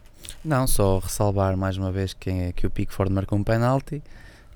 Não, 0.45 0.67
só 0.67 0.99
ressalvar 0.99 1.57
mais 1.57 1.77
uma 1.77 1.91
vez 1.91 2.13
que, 2.13 2.29
é 2.29 2.53
que 2.53 2.67
o 2.67 2.71
Pickford 2.71 3.13
marcou 3.13 3.39
um 3.39 3.45
penalti 3.45 4.03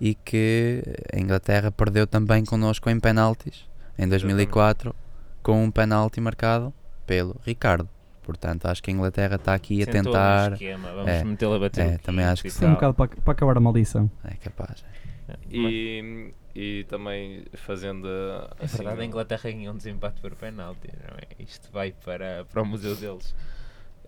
e 0.00 0.15
que 0.15 0.83
a 1.12 1.19
Inglaterra 1.19 1.71
perdeu 1.71 2.07
também 2.07 2.45
connosco 2.45 2.88
em 2.91 2.99
penaltis 3.00 3.67
em 3.99 4.07
2004 4.09 4.95
com 5.43 5.65
um 5.65 5.71
penalti 5.71 6.21
marcado 6.21 6.73
pelo 7.07 7.41
Ricardo. 7.45 7.88
Portanto, 8.23 8.67
acho 8.67 8.83
que 8.83 8.91
a 8.91 8.93
Inglaterra 8.93 9.37
está 9.37 9.55
aqui 9.55 9.83
a 9.83 9.85
Sentou 9.87 10.12
tentar. 10.12 10.53
esquema, 10.53 10.93
vamos 10.93 11.09
É, 11.09 11.25
metê-lo 11.25 11.55
a 11.55 11.59
bater. 11.61 11.87
é, 11.87 11.99
também 11.99 12.25
acho 12.25 12.43
que 12.43 12.50
sim. 12.50 12.67
Um 12.67 12.75
bocado 12.75 12.95
para, 12.95 13.09
para 13.09 13.33
acabar 13.33 13.57
a 13.57 13.61
maldição. 13.61 14.11
É 14.25 14.35
capaz. 14.35 14.85
É, 15.29 15.37
E, 15.49 16.33
e 16.55 16.85
também 16.88 17.45
fazendo 17.55 18.05
uh, 18.07 18.50
É 18.59 18.65
assim, 18.65 18.79
verdade, 18.79 19.00
a 19.00 19.05
Inglaterra 19.05 19.43
ganhou 19.50 19.73
um 19.73 19.76
desempate 19.76 20.21
por 20.21 20.35
penalti, 20.35 20.88
não 21.09 21.17
é? 21.19 21.43
Isto 21.43 21.71
vai 21.73 21.93
para, 22.05 22.45
para 22.47 22.62
o 22.62 22.67
museu 22.67 22.97
deles. 22.97 23.33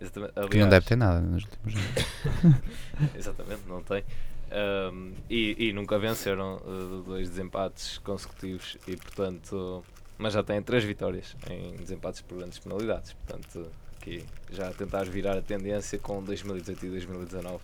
exatamente, 0.01 0.33
Que 0.33 0.39
não 0.41 0.47
aliás, 0.65 0.69
deve 0.69 0.85
ter 0.85 0.95
nada 0.97 1.21
nos 1.21 1.43
últimos 1.45 1.75
anos. 1.75 2.55
Exatamente, 3.15 3.61
não 3.67 3.81
tem. 3.83 4.03
Um, 4.51 5.13
e, 5.29 5.67
e 5.69 5.73
nunca 5.73 5.99
venceram 5.99 6.57
uh, 6.57 7.03
dois 7.05 7.29
desempates 7.29 7.99
consecutivos 7.99 8.77
e 8.87 8.97
portanto 8.97 9.83
mas 10.17 10.33
já 10.33 10.41
têm 10.43 10.59
três 10.61 10.83
vitórias 10.83 11.35
em 11.49 11.75
desempates 11.75 12.21
por 12.21 12.39
grandes 12.39 12.57
penalidades. 12.57 13.13
Portanto 13.13 13.69
aqui 14.01 14.25
já 14.51 14.69
a 14.69 14.73
tentar 14.73 15.03
virar 15.05 15.37
a 15.37 15.41
tendência 15.41 15.99
com 15.99 16.23
2018 16.23 16.85
e 16.85 16.89
2019 16.89 17.59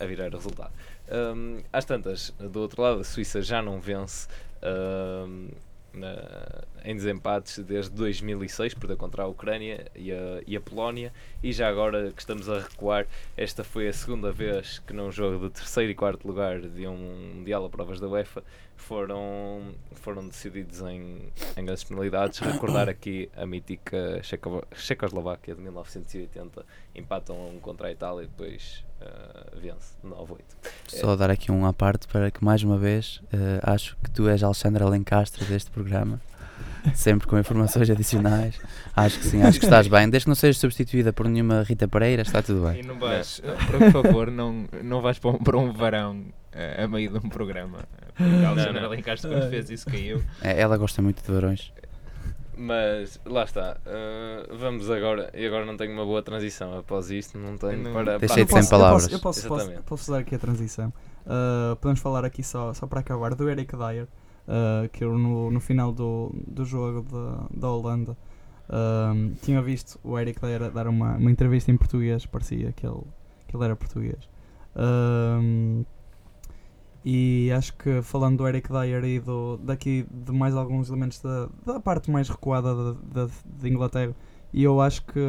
a 0.00 0.04
virar 0.06 0.28
o 0.34 0.36
resultado. 0.36 0.72
Um, 1.08 1.62
às 1.72 1.84
tantas, 1.84 2.30
do 2.38 2.60
outro 2.60 2.82
lado 2.82 3.00
a 3.00 3.04
Suíça 3.04 3.40
já 3.40 3.62
não 3.62 3.78
vence 3.80 4.26
um, 4.62 5.48
na- 5.92 6.64
em 6.84 6.94
desempates 6.94 7.58
desde 7.60 7.90
2006, 7.92 8.74
perdeu 8.74 8.96
contra 8.96 9.22
a 9.22 9.26
Ucrânia 9.26 9.86
e 9.96 10.12
a, 10.12 10.42
e 10.46 10.56
a 10.56 10.60
Polónia 10.60 11.12
e 11.42 11.52
já 11.52 11.68
agora 11.68 12.12
que 12.12 12.20
estamos 12.20 12.48
a 12.48 12.58
recuar 12.60 13.06
esta 13.36 13.64
foi 13.64 13.88
a 13.88 13.92
segunda 13.92 14.30
vez 14.30 14.80
que 14.86 14.92
num 14.92 15.10
jogo 15.10 15.48
de 15.48 15.54
terceiro 15.54 15.90
e 15.90 15.94
quarto 15.94 16.26
lugar 16.26 16.60
de 16.60 16.86
um 16.86 17.32
Mundial 17.36 17.64
a 17.64 17.70
provas 17.70 17.98
da 18.00 18.06
UEFA 18.08 18.42
foram, 18.76 19.62
foram 19.94 20.26
decididos 20.26 20.80
em, 20.82 21.18
em 21.56 21.64
grandes 21.64 21.84
penalidades. 21.84 22.38
Recordar 22.40 22.88
aqui 22.88 23.30
a 23.36 23.46
mítica 23.46 24.20
Checo- 24.22 24.66
Checoslováquia 24.74 25.54
de 25.54 25.60
1980, 25.62 26.64
empatam 26.94 27.36
um 27.48 27.58
contra 27.60 27.88
a 27.88 27.92
Itália 27.92 28.24
e 28.24 28.26
depois 28.26 28.84
ah, 29.00 29.46
vence 29.56 29.94
9-8. 30.04 30.38
Só 30.88 31.16
dar 31.16 31.30
aqui 31.30 31.50
um 31.50 31.64
à 31.64 31.72
parte 31.72 32.06
para 32.08 32.30
que 32.30 32.44
mais 32.44 32.62
uma 32.62 32.76
vez 32.76 33.20
eh, 33.32 33.60
acho 33.62 33.96
que 34.02 34.10
tu 34.10 34.28
és 34.28 34.42
Alexandre 34.42 34.82
Alencastre 34.82 35.44
deste 35.46 35.70
programa. 35.70 36.20
Sempre 36.94 37.26
com 37.26 37.38
informações 37.38 37.88
adicionais. 37.88 38.60
Acho 38.94 39.18
que 39.18 39.24
sim, 39.26 39.42
acho 39.42 39.58
que 39.58 39.64
estás 39.64 39.88
bem. 39.88 40.08
Desde 40.10 40.24
que 40.26 40.28
não 40.28 40.34
sejas 40.34 40.58
substituída 40.58 41.12
por 41.14 41.26
nenhuma 41.28 41.62
Rita 41.62 41.88
Pereira, 41.88 42.20
está 42.22 42.42
tudo 42.42 42.68
E 42.70 42.72
bem. 42.74 42.82
não 42.82 42.98
vais, 42.98 43.40
por 43.66 43.90
favor, 43.90 44.30
não, 44.30 44.66
não 44.82 45.00
vais 45.00 45.18
para 45.18 45.30
um, 45.30 45.38
para 45.38 45.56
um 45.58 45.72
varão 45.72 46.26
eh, 46.52 46.84
a 46.84 46.86
meio 46.88 47.10
de 47.10 47.16
um 47.18 47.28
programa. 47.30 47.78
Porque 48.14 48.44
a 48.44 48.48
Alexandra 48.50 48.80
não. 48.82 48.88
Alencastre 48.88 49.30
quando 49.30 49.48
fez 49.48 49.70
isso 49.70 49.86
caiu. 49.86 50.22
É, 50.42 50.60
ela 50.60 50.76
gosta 50.76 51.00
muito 51.00 51.24
de 51.24 51.32
varões. 51.32 51.72
Mas 52.56 53.18
lá 53.26 53.42
está, 53.44 53.78
ah, 53.84 54.46
vamos 54.56 54.88
agora. 54.90 55.30
E 55.34 55.44
agora 55.46 55.64
não 55.66 55.76
tenho 55.76 55.92
uma 55.92 56.04
boa 56.04 56.22
transição 56.22 56.78
após 56.78 57.10
isto, 57.10 57.36
não 57.36 57.56
tenho 57.56 57.78
Não- 57.82 57.92
para. 57.92 58.18
Deixei 58.18 58.44
para- 58.46 58.60
de 58.60 58.66
sem 58.66 58.70
palavras. 58.70 59.10
Eu 59.10 59.18
posso, 59.18 59.44
eu 59.44 59.48
posso, 59.48 59.66
posso, 59.70 59.82
posso 59.84 60.12
dar 60.12 60.18
aqui 60.18 60.34
a 60.34 60.38
transição. 60.38 60.92
Uh, 61.26 61.74
podemos 61.76 62.00
falar 62.00 62.24
aqui 62.24 62.44
só, 62.44 62.72
só 62.74 62.86
para 62.86 63.00
acabar 63.00 63.34
do 63.34 63.48
Eric 63.50 63.74
Dyer, 63.76 64.06
uh, 64.48 64.88
que 64.90 65.04
eu 65.04 65.16
no, 65.18 65.50
no 65.50 65.60
final 65.60 65.92
do, 65.92 66.32
do 66.46 66.64
jogo 66.64 67.02
da, 67.10 67.46
da 67.50 67.70
Holanda 67.70 68.16
um, 68.68 69.34
tinha 69.42 69.60
visto 69.60 69.98
o 70.02 70.18
Eric 70.18 70.40
Dyer 70.40 70.70
dar 70.70 70.86
uma, 70.88 71.16
uma 71.16 71.30
entrevista 71.30 71.70
em 71.70 71.76
português, 71.76 72.24
parecia 72.26 72.72
que 72.72 72.86
ele, 72.86 73.02
que 73.46 73.56
ele 73.56 73.64
era 73.64 73.76
português. 73.76 74.28
Um, 74.76 75.84
e 77.04 77.52
acho 77.52 77.76
que 77.76 78.00
falando 78.00 78.38
do 78.38 78.48
Eric 78.48 78.70
Dyer 78.70 79.04
e 79.04 79.20
do, 79.20 79.58
daqui 79.58 80.06
de 80.10 80.32
mais 80.32 80.56
alguns 80.56 80.88
elementos 80.88 81.20
da, 81.20 81.48
da 81.64 81.78
parte 81.78 82.10
mais 82.10 82.28
recuada 82.28 82.74
da, 82.74 83.26
da, 83.26 83.30
de 83.44 83.68
Inglaterra, 83.68 84.16
e 84.52 84.62
eu 84.62 84.80
acho 84.80 85.04
que 85.04 85.20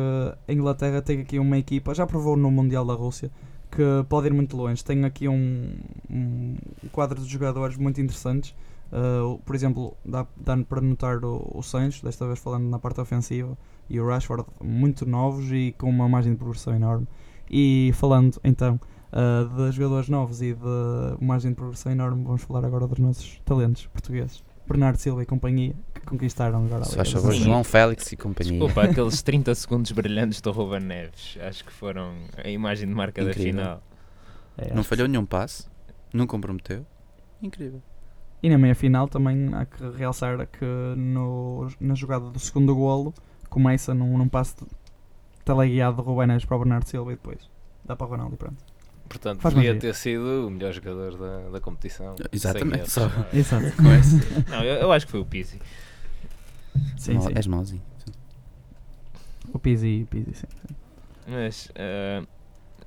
a 0.48 0.53
Inglaterra 0.53 1.01
tem 1.01 1.19
aqui 1.19 1.39
uma 1.39 1.57
equipa, 1.57 1.93
já 1.93 2.05
provou 2.05 2.38
no 2.38 2.50
Mundial 2.50 2.86
da 2.86 2.93
Rússia, 2.93 3.31
que 3.72 3.84
pode 4.07 4.27
ir 4.27 4.34
muito 4.34 4.55
longe. 4.55 4.84
Tem 4.84 5.03
aqui 5.03 5.27
um, 5.27 5.75
um 6.10 6.55
quadro 6.91 7.19
de 7.19 7.27
jogadores 7.27 7.75
muito 7.75 8.00
interessantes. 8.00 8.55
Uh, 8.92 9.39
por 9.39 9.56
exemplo, 9.56 9.98
dá, 10.06 10.25
dá 10.38 10.58
para 10.58 10.82
notar 10.82 11.24
o, 11.24 11.51
o 11.54 11.62
Sancho, 11.62 12.04
desta 12.04 12.25
vez 12.25 12.39
falando 12.39 12.70
na 12.70 12.80
parte 12.80 13.01
ofensiva, 13.01 13.58
e 13.89 14.00
o 14.00 14.08
Rashford, 14.08 14.46
muito 14.63 15.06
novos 15.06 15.51
e 15.51 15.74
com 15.77 15.89
uma 15.89 16.08
margem 16.08 16.34
de 16.34 16.38
progressão 16.38 16.75
enorme. 16.75 17.08
E 17.50 17.92
falando 17.96 18.39
então 18.44 18.80
uh, 19.12 19.65
de 19.70 19.72
jogadores 19.72 20.10
novos 20.10 20.42
e 20.42 20.54
de 20.54 21.24
margem 21.25 21.51
de 21.51 21.56
progressão 21.56 21.92
enorme, 21.92 22.24
vamos 22.24 22.42
falar 22.44 22.65
agora 22.65 22.88
dos 22.88 23.00
nossos 23.00 23.39
talentos 23.46 23.86
portugueses. 23.88 24.44
Bernardo 24.68 24.98
Silva 24.98 25.22
e 25.22 25.25
companhia, 25.27 25.75
que 25.94 26.01
conquistaram 26.01 26.65
agora 26.65 26.82
a 26.82 26.86
Se 26.86 26.98
Liga 26.98 27.06
favor. 27.06 27.34
João 27.34 27.63
Félix 27.63 28.12
e 28.12 28.18
companhia. 28.18 28.54
Desculpa, 28.54 28.82
aqueles 28.89 29.22
30 29.22 29.54
segundos 29.54 29.92
brilhantes 29.92 30.42
do 30.42 30.51
Ruben 30.51 30.80
Neves. 30.80 31.38
Acho 31.39 31.63
que 31.63 31.72
foram 31.72 32.15
a 32.44 32.50
imagem 32.50 32.88
de 32.88 32.96
marca 32.96 33.22
Incrível. 33.22 33.54
da 33.54 33.62
final. 33.62 33.84
É, 34.58 34.74
Não 34.74 34.84
falhou 34.84 35.08
nenhum 35.08 35.25
passe, 35.25 35.68
não 36.12 36.25
comprometeu. 36.25 36.86
Incrível. 37.42 37.82
E 38.46 38.50
na 38.50 38.60
meia 38.60 38.75
final 38.75 39.08
também 39.08 39.50
há 39.56 39.66
que 39.66 39.84
realçar 39.98 40.46
que 40.46 40.64
no, 40.96 41.68
na 41.80 41.96
jogada 41.96 42.30
do 42.30 42.38
segundo 42.38 42.75
golo 42.75 43.12
começa 43.50 43.92
num, 43.92 44.16
num 44.20 44.30
passe 44.30 44.56
de 44.58 44.68
teleguiado 45.44 45.98
de 45.98 46.04
Ruben 46.08 46.28
Neves 46.28 46.46
para 46.46 46.56
o 46.56 46.60
Bernardo 46.60 46.86
Silva 46.88 47.12
e 47.12 47.16
depois 47.16 47.50
dá 47.84 47.96
para 47.96 48.06
o 48.06 48.10
Ronaldo 48.12 48.36
e 48.36 48.38
pronto. 48.38 48.64
Portanto, 49.10 49.40
Faz 49.42 49.56
ter 49.80 49.96
sido 49.96 50.48
o 50.48 50.52
melhor 50.52 50.72
jogador 50.74 51.18
da, 51.18 51.50
da 51.54 51.60
competição. 51.60 52.14
Exatamente, 52.32 52.92
só. 52.92 53.10
Exato. 53.34 53.75
com 53.78 53.90
esse. 53.98 54.18
Não, 54.48 54.64
eu, 54.64 54.75
eu 54.82 54.92
acho 54.92 55.08
que 55.08 55.12
foi 55.14 55.22
o 55.22 55.25
Pizzi. 55.25 55.60
sim, 56.96 57.16
Mau- 57.16 57.24
sim. 57.24 57.34
És 57.36 57.48
mauzinho. 57.48 57.82
O 59.54 59.58
Pizzi, 59.58 60.06
Pizzi 60.08 60.36
sim, 60.36 60.48
sim. 60.68 60.75
Mas 61.28 61.72
eh, 61.74 62.22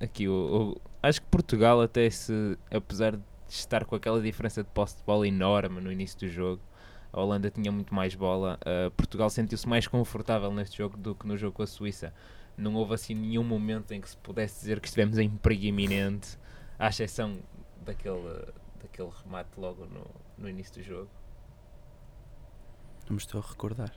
aqui 0.00 0.28
o, 0.28 0.32
o- 0.76 0.80
acho 1.02 1.20
que 1.20 1.26
Portugal 1.26 1.80
até 1.82 2.08
se 2.10 2.56
apesar 2.72 3.16
de 3.16 3.22
estar 3.54 3.84
com 3.84 3.94
aquela 3.96 4.20
diferença 4.20 4.62
de 4.62 4.68
posse 4.70 4.96
de 4.96 5.02
bola 5.04 5.26
enorme 5.26 5.80
no 5.80 5.90
início 5.92 6.18
do 6.18 6.28
jogo, 6.28 6.62
a 7.12 7.20
Holanda 7.20 7.50
tinha 7.50 7.70
muito 7.72 7.94
mais 7.94 8.14
bola. 8.14 8.58
eh, 8.64 8.90
Portugal 8.96 9.30
sentiu-se 9.30 9.66
mais 9.68 9.86
confortável 9.86 10.52
neste 10.52 10.76
jogo 10.78 10.96
do 10.96 11.14
que 11.14 11.26
no 11.26 11.36
jogo 11.36 11.54
com 11.56 11.62
a 11.62 11.66
Suíça. 11.66 12.12
Não 12.56 12.74
houve 12.74 12.94
assim 12.94 13.14
nenhum 13.14 13.44
momento 13.44 13.92
em 13.92 14.00
que 14.00 14.10
se 14.10 14.16
pudesse 14.18 14.60
dizer 14.60 14.80
que 14.80 14.88
estivemos 14.88 15.16
em 15.18 15.28
perigo 15.30 15.64
iminente, 15.64 16.36
à 16.78 16.88
exceção 16.88 17.38
daquele, 17.84 18.20
daquele 18.82 19.08
remate 19.24 19.50
logo 19.56 19.86
no, 19.86 20.04
no 20.36 20.48
início 20.48 20.74
do 20.74 20.82
jogo. 20.82 21.08
Não 23.08 23.12
me 23.14 23.18
estou 23.18 23.40
a 23.40 23.48
recordar. 23.48 23.92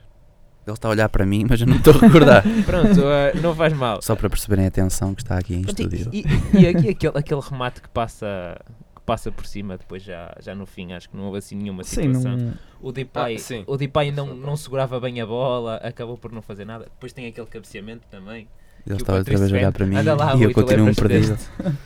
Ele 0.64 0.74
está 0.74 0.86
a 0.88 0.92
olhar 0.92 1.08
para 1.08 1.26
mim, 1.26 1.44
mas 1.48 1.60
eu 1.60 1.66
não 1.66 1.76
estou 1.76 1.92
a 1.92 1.98
recordar. 1.98 2.42
Pronto, 2.64 3.00
eh, 3.02 3.34
não 3.42 3.54
faz 3.54 3.72
mal. 3.72 4.00
Só 4.00 4.14
para 4.14 4.30
perceberem 4.30 4.64
a 4.64 4.68
atenção 4.68 5.12
que 5.14 5.22
está 5.22 5.36
aqui 5.36 5.54
em 5.56 5.62
Pronto, 5.62 5.80
e- 5.80 5.84
estúdio. 5.84 6.10
E, 6.14 6.24
e 6.62 6.66
aqui 6.68 6.88
aquele, 6.90 7.18
aquele 7.18 7.40
remate 7.40 7.82
que 7.82 7.88
passa, 7.88 8.58
passa 9.04 9.32
por 9.32 9.44
cima, 9.46 9.76
depois 9.76 10.02
já, 10.02 10.34
já 10.40 10.54
no 10.54 10.64
fim 10.66 10.92
acho 10.92 11.08
que 11.10 11.16
não 11.16 11.24
houve 11.24 11.38
assim 11.38 11.56
nenhuma 11.56 11.82
Sim, 11.84 12.14
situação. 12.14 12.36
não, 12.36 12.54
O 12.80 12.92
Depay, 12.92 13.36
Ah, 13.36 13.38
sim. 13.38 13.64
o 13.66 13.76
Depay 13.76 14.10
não, 14.12 14.28
Sim. 14.28 14.40
não 14.40 14.56
segurava 14.56 14.98
bem 15.00 15.20
a 15.20 15.26
bola, 15.26 15.76
acabou 15.76 16.16
por 16.16 16.30
não 16.32 16.40
fazer 16.42 16.64
nada. 16.64 16.84
Depois 16.84 17.12
tem 17.12 17.26
aquele 17.26 17.46
cabeceamento 17.46 18.06
também. 18.10 18.48
Ele 18.86 18.96
estava 18.96 19.18
outra 19.18 19.36
vez 19.38 19.52
a 19.52 19.54
olhar 19.56 19.72
para 19.72 19.86
mim 19.86 19.94
lá, 20.02 20.34
e 20.36 20.42
eu 20.42 20.52
continuo 20.52 20.94
perdido. 20.94 21.38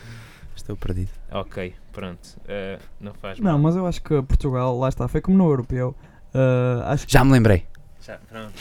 Estou 0.57 0.77
perdido. 0.77 1.11
Ok, 1.31 1.75
pronto. 1.93 2.29
eh, 2.49 2.79
não 2.99 3.13
faz 3.15 3.39
não, 3.39 3.53
mal. 3.53 3.59
mas 3.61 3.77
eu 3.77 3.87
acho 3.87 4.03
que 4.03 4.21
Portugal, 4.23 4.77
lá 4.79 4.89
está, 4.89 5.07
foi 5.07 5.21
como 5.21 5.37
no 5.37 5.49
europeu. 5.49 5.95
Uh, 6.35 6.83
acho 6.87 7.07
que 7.07 7.13
Já 7.13 7.25
me 7.25 7.33
lembrei. 7.33 7.67
Já, 8.01 8.19
pronto. 8.29 8.53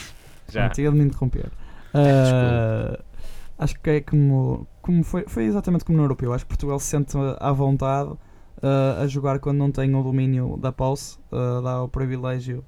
Já. 0.51 0.65
Ia 0.77 0.91
de 0.91 0.97
me 0.97 1.03
interromper. 1.05 1.47
Uh, 1.93 3.01
acho 3.57 3.79
que 3.79 3.89
é 3.89 4.01
como, 4.01 4.67
como 4.81 5.03
foi, 5.03 5.23
foi 5.27 5.45
exatamente 5.45 5.83
como 5.85 5.97
no 5.97 6.03
europeu. 6.03 6.33
Acho 6.33 6.45
que 6.45 6.49
Portugal 6.49 6.79
se 6.79 6.87
sente 6.87 7.15
à 7.39 7.51
vontade 7.51 8.11
uh, 8.57 9.01
a 9.01 9.07
jogar 9.07 9.39
quando 9.39 9.57
não 9.57 9.71
tem 9.71 9.93
o 9.95 10.03
domínio 10.03 10.57
da 10.57 10.71
posse, 10.71 11.17
uh, 11.31 11.61
dá 11.61 11.81
o 11.83 11.87
privilégio 11.87 12.63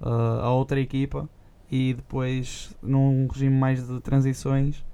uh, 0.00 0.40
à 0.42 0.50
outra 0.50 0.80
equipa 0.80 1.28
e 1.70 1.94
depois 1.94 2.74
num 2.82 3.26
regime 3.28 3.56
mais 3.56 3.86
de 3.86 4.00
transições 4.00 4.84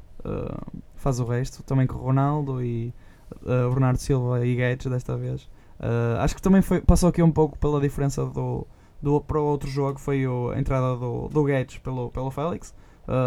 faz 0.94 1.18
o 1.20 1.24
resto. 1.24 1.62
Também 1.64 1.86
com 1.86 1.96
o 1.98 2.00
Ronaldo 2.02 2.62
e 2.62 2.94
Bernardo 3.44 3.98
Silva 3.98 4.46
e 4.46 4.54
Guedes 4.54 4.86
desta 4.86 5.16
vez. 5.16 5.48
Acho 6.20 6.34
que 6.36 6.40
também 6.40 6.62
foi, 6.62 6.80
passou 6.80 7.08
aqui 7.08 7.22
um 7.22 7.30
pouco 7.32 7.58
pela 7.58 7.80
diferença 7.80 8.24
do, 8.24 8.66
do, 9.02 9.20
para 9.20 9.40
o 9.40 9.44
outro 9.44 9.68
jogo 9.68 9.98
foi 9.98 10.26
o- 10.26 10.50
a 10.50 10.58
entrada 10.60 10.96
do, 10.96 11.28
do 11.28 11.42
Guedes 11.44 11.78
pelo, 11.78 12.08
pelo 12.10 12.30
Félix. 12.30 12.72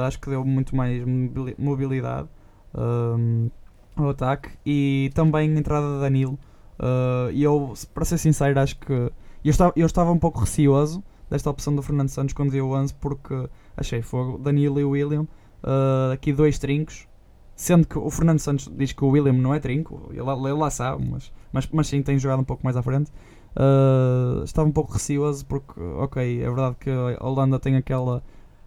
Acho 0.08 0.20
que 0.22 0.30
deu 0.30 0.44
muito 0.46 0.74
mais 0.76 1.04
mobili- 1.06 1.56
mobilidade 1.60 2.30
um, 2.74 3.50
ao 3.96 4.10
ataque 4.10 4.50
e 4.66 5.12
também 5.14 5.54
a 5.54 5.60
entrada 5.60 5.96
de 5.96 6.00
Danilo. 6.00 6.40
Uh, 6.80 7.32
e 7.32 7.44
eu, 7.44 7.74
para 7.94 8.06
ser 8.06 8.18
sincero, 8.18 8.60
acho 8.60 8.78
que 8.78 8.92
eu 8.92 9.12
estava, 9.44 9.74
eu 9.76 9.86
estava 9.86 10.12
um 10.12 10.20
pouco 10.20 10.40
receoso 10.40 11.04
desta 11.30 11.50
opção 11.50 11.76
do 11.76 11.82
Fernando 11.82 12.10
Santos 12.10 12.34
quando 12.34 12.52
deu 12.52 12.68
o 12.68 12.76
11 12.76 12.94
porque 12.96 13.50
achei 13.76 14.02
fogo. 14.02 14.38
Danilo 14.38 14.80
e 14.80 14.84
William, 14.84 15.24
uh, 15.64 16.12
aqui 16.14 16.34
dois 16.34 16.60
trincos. 16.60 17.08
Sendo 17.56 17.88
que 17.88 17.98
o 17.98 18.10
Fernando 18.10 18.40
Santos 18.40 18.70
diz 18.76 18.92
que 18.92 19.04
o 19.04 19.08
William 19.08 19.32
não 19.32 19.54
é 19.54 19.60
trinco, 19.60 20.10
ele, 20.12 20.20
ele 20.20 20.54
lá 20.54 20.70
sabe, 20.70 21.08
mas, 21.10 21.32
mas, 21.54 21.70
mas 21.72 21.88
sim 21.88 22.02
tem 22.02 22.20
jogado 22.20 22.42
um 22.42 22.44
pouco 22.44 22.62
mais 22.66 22.76
à 22.76 22.84
frente. 22.84 23.10
Uh, 23.56 24.44
estava 24.44 24.68
um 24.68 24.72
pouco 24.74 24.92
receoso 24.92 25.46
porque, 25.46 25.80
ok, 25.80 26.42
é 26.42 26.46
verdade 26.46 26.76
que 26.78 26.90
a 26.90 27.26
Holanda 27.26 27.58
tem 27.58 27.78
aquela 27.78 28.22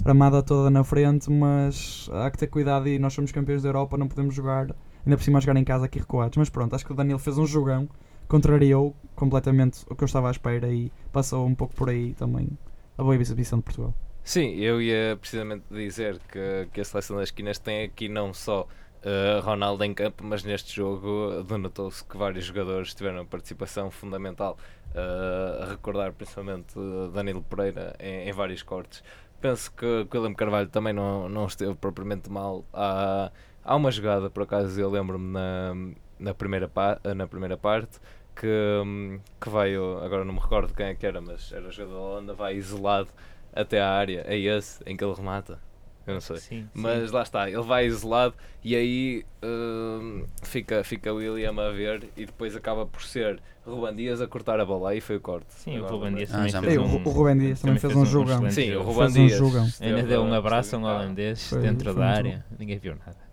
ramada 0.05 0.43
toda 0.43 0.71
na 0.71 0.83
frente, 0.83 1.31
mas 1.31 2.09
há 2.13 2.31
que 2.31 2.39
ter 2.39 2.47
cuidado 2.47 2.89
e 2.89 2.99
nós 2.99 3.13
somos 3.13 3.31
campeões 3.31 3.63
da 3.63 3.69
Europa, 3.69 3.99
não 3.99 4.09
podemos 4.09 4.35
jogar, 4.35 4.75
ainda 5.09 5.17
por 5.17 5.25
cima 5.25 5.41
jogar 5.41 5.59
em 5.59 5.65
casa 5.65 5.87
aqui 5.87 5.99
recuados. 5.99 6.37
Mas 6.37 6.51
pronto, 6.51 6.75
acho 6.75 6.85
que 6.85 6.93
o 6.93 6.95
Danilo 6.95 7.19
fez 7.19 7.39
um 7.39 7.47
jogão, 7.47 7.89
contrariou 8.29 8.95
completamente 9.15 9.85
o 9.89 9.97
que 9.97 10.05
eu 10.05 10.07
estava 10.07 10.29
à 10.29 10.31
espera 10.31 10.69
e 10.69 10.93
passou 11.13 11.47
um 11.47 11.55
pouco 11.55 11.75
por 11.75 11.89
aí 11.89 12.15
também 12.15 12.49
a 12.97 13.03
boa 13.03 13.17
exibição 13.17 13.59
de 13.59 13.65
Portugal. 13.65 13.95
Sim, 14.23 14.57
eu 14.57 14.81
ia 14.83 15.17
precisamente 15.19 15.65
dizer 15.71 16.21
que, 16.31 16.69
que 16.73 16.81
a 16.81 16.85
seleção 16.85 17.17
das 17.17 17.29
esquinas 17.29 17.59
tem 17.59 17.85
aqui 17.85 18.09
não 18.09 18.35
só 18.35 18.69
eh, 19.03 19.41
Ronaldo 19.43 19.83
em 19.85 19.95
campo, 19.95 20.23
mas 20.25 20.45
neste 20.45 20.75
jogo 20.77 21.43
denotou-se 21.45 22.05
que 22.05 22.17
vários 22.19 22.45
jogadores 22.45 22.93
tiveram 22.95 23.25
participação 23.27 23.91
fundamental. 23.91 24.59
eh, 24.95 25.63
a 25.65 25.67
recordar 25.71 26.13
principalmente 26.13 26.75
eh, 26.79 27.11
Danilo 27.13 27.43
Pereira 27.43 27.95
em, 28.01 28.29
em 28.29 28.33
vários 28.33 28.63
cortes. 28.63 29.03
Penso 29.41 29.71
que 29.73 30.05
que 30.07 30.17
o 30.17 30.21
William 30.21 30.35
Carvalho 30.35 30.69
também 30.69 30.93
não, 30.93 31.29
não 31.29 31.47
esteve 31.47 31.75
propriamente 31.75 32.31
mal. 32.31 32.65
Há, 32.73 33.31
há 33.69 33.77
uma 33.77 33.91
jogada, 33.91 34.31
por 34.31 34.43
acaso, 34.45 34.81
eu 34.81 34.89
lembro-me 34.91 35.31
na, 35.33 35.75
na, 36.19 36.35
primeira 36.35 36.71
na 37.15 37.27
primeira 37.27 37.57
parte 37.57 37.99
que, 38.35 38.47
hum, 38.85 39.21
que 39.41 39.49
vai, 39.49 39.77
o- 39.77 39.99
agora 40.03 40.25
não 40.25 40.33
me 40.33 40.41
recordo 40.41 40.73
quem 40.75 40.87
é 40.87 40.95
que 40.95 41.07
era, 41.07 41.21
mas 41.21 41.53
era 41.53 41.69
o 41.69 41.71
jogador 41.73 41.95
da 41.95 42.01
Holanda, 42.01 42.35
vai 42.35 42.57
isolado 42.57 43.09
até 43.53 43.81
à 43.81 43.91
área. 43.91 44.25
É 44.27 44.39
esse 44.39 44.83
em 44.87 44.97
que 44.97 45.05
ele 45.05 45.15
remata? 45.15 45.59
Eu 46.07 46.15
não 46.15 46.21
sei. 46.23 46.39
Sim, 46.39 46.63
sim. 46.63 46.69
Mas 46.73 47.13
lá 47.13 47.23
está, 47.23 47.51
ele 47.51 47.61
vai 47.61 47.85
isolado 47.85 48.35
e 48.65 48.75
aí 48.75 49.27
hum, 49.45 50.25
fica, 50.43 50.83
fica 50.83 51.13
o 51.13 51.17
William 51.17 51.53
a 51.61 51.71
ver 51.71 52.09
e 52.17 52.25
depois 52.25 52.57
acaba 52.57 52.87
por 52.87 53.03
ser 53.03 53.39
Ruban 53.67 53.95
Dias 53.95 54.23
a 54.23 54.27
cortar 54.27 54.59
a 54.59 54.65
bola. 54.65 54.91
Aí 54.91 55.03
foi 55.03 55.17
o 55.17 55.21
corte. 55.21 55.53
Sim, 55.53 55.79
o 55.81 55.87
Ruben. 55.87 56.15
Dias 56.15 56.31
Ah, 56.33 56.47
também 56.47 56.55
me 56.55 56.61
fez 56.61 56.79
um... 56.79 57.05
O 57.05 57.11
Ruben 57.11 57.37
Dias 57.39 57.61
também 57.61 57.79
fez 57.79 57.95
um 57.95 58.07
jogão. 58.07 58.47
excelente 58.47 58.55
Sim, 58.55 58.71
o 58.71 58.73
jogo. 58.75 58.85
Ruban 58.91 59.01
Fez 59.11 59.17
um 59.17 59.27
Dias. 59.27 59.39
jogão. 59.39 59.69
Ainda 59.81 60.03
deu 60.05 60.23
um 60.23 60.33
abraço 60.33 60.77
a 60.77 60.79
um 60.79 60.85
holandês 60.85 61.51
Foi- 61.51 61.61
dentro 61.61 61.93
foi 61.93 62.01
da 62.03 62.09
área. 62.09 62.45
Ninguém 62.59 62.79
viu 62.79 62.95
nada. 62.95 63.28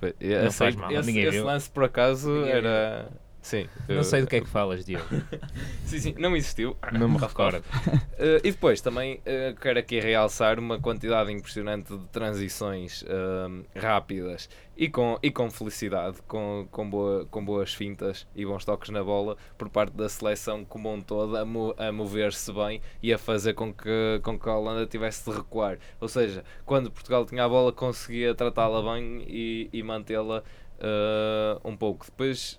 Foi- 0.00 0.14
Não 0.20 0.46
esse, 0.46 0.56
faz 0.58 0.76
mal, 0.76 0.90
esse, 0.92 1.06
ninguém 1.06 1.22
esse 1.24 1.32
viu. 1.32 1.44
lance 1.44 1.70
por 1.70 1.84
acaso 1.84 2.30
Ninguém 2.30 2.52
era. 2.52 3.08
Sim. 3.46 3.68
Não 3.88 4.02
sei 4.02 4.22
do 4.22 4.26
que 4.26 4.34
é 4.34 4.40
que 4.40 4.48
falas, 4.48 4.84
Diogo. 4.84 5.06
Sim, 5.86 5.98
sim, 6.00 6.14
não 6.18 6.34
existiu. 6.34 6.76
Não 6.92 7.08
me 7.08 7.16
recordo. 7.24 7.62
Eh, 8.18 8.40
e 8.42 8.50
depois 8.50 8.80
também 8.80 9.20
eh, 9.24 9.54
quero 9.60 9.78
aqui 9.78 10.00
realçar 10.00 10.58
uma 10.58 10.80
quantidade 10.80 11.30
impressionante 11.30 11.96
de 11.96 12.08
transições 12.08 13.04
ehm, 13.06 13.62
rápidas 13.76 14.48
e 14.76 14.88
com, 14.88 15.16
e 15.22 15.30
com 15.30 15.48
felicidade, 15.48 16.16
com, 16.26 16.66
com, 16.72 16.90
boa, 16.90 17.24
com 17.26 17.44
boas 17.44 17.72
fintas 17.72 18.26
e 18.34 18.44
bons 18.44 18.64
toques 18.64 18.90
na 18.90 19.04
bola 19.04 19.36
por 19.56 19.68
parte 19.68 19.92
da 19.92 20.08
seleção 20.08 20.64
como 20.64 20.92
um 20.92 21.00
todo 21.00 21.36
a, 21.36 21.44
mo- 21.44 21.74
a 21.78 21.92
mover-se 21.92 22.52
bem 22.52 22.80
e 23.00 23.12
a 23.12 23.16
fazer 23.16 23.54
com 23.54 23.72
que, 23.72 24.20
com 24.24 24.36
que 24.36 24.48
a 24.48 24.56
Holanda 24.56 24.86
tivesse 24.86 25.30
de 25.30 25.36
recuar. 25.36 25.78
Ou 26.00 26.08
seja, 26.08 26.44
quando 26.64 26.90
Portugal 26.90 27.24
tinha 27.24 27.44
a 27.44 27.48
bola 27.48 27.72
conseguia 27.72 28.34
tratá-la 28.34 28.82
bem 28.94 29.24
e, 29.28 29.70
e 29.72 29.82
mantê-la 29.84 30.42
eh, 30.78 31.58
um 31.64 31.76
pouco. 31.76 32.04
Depois 32.06 32.58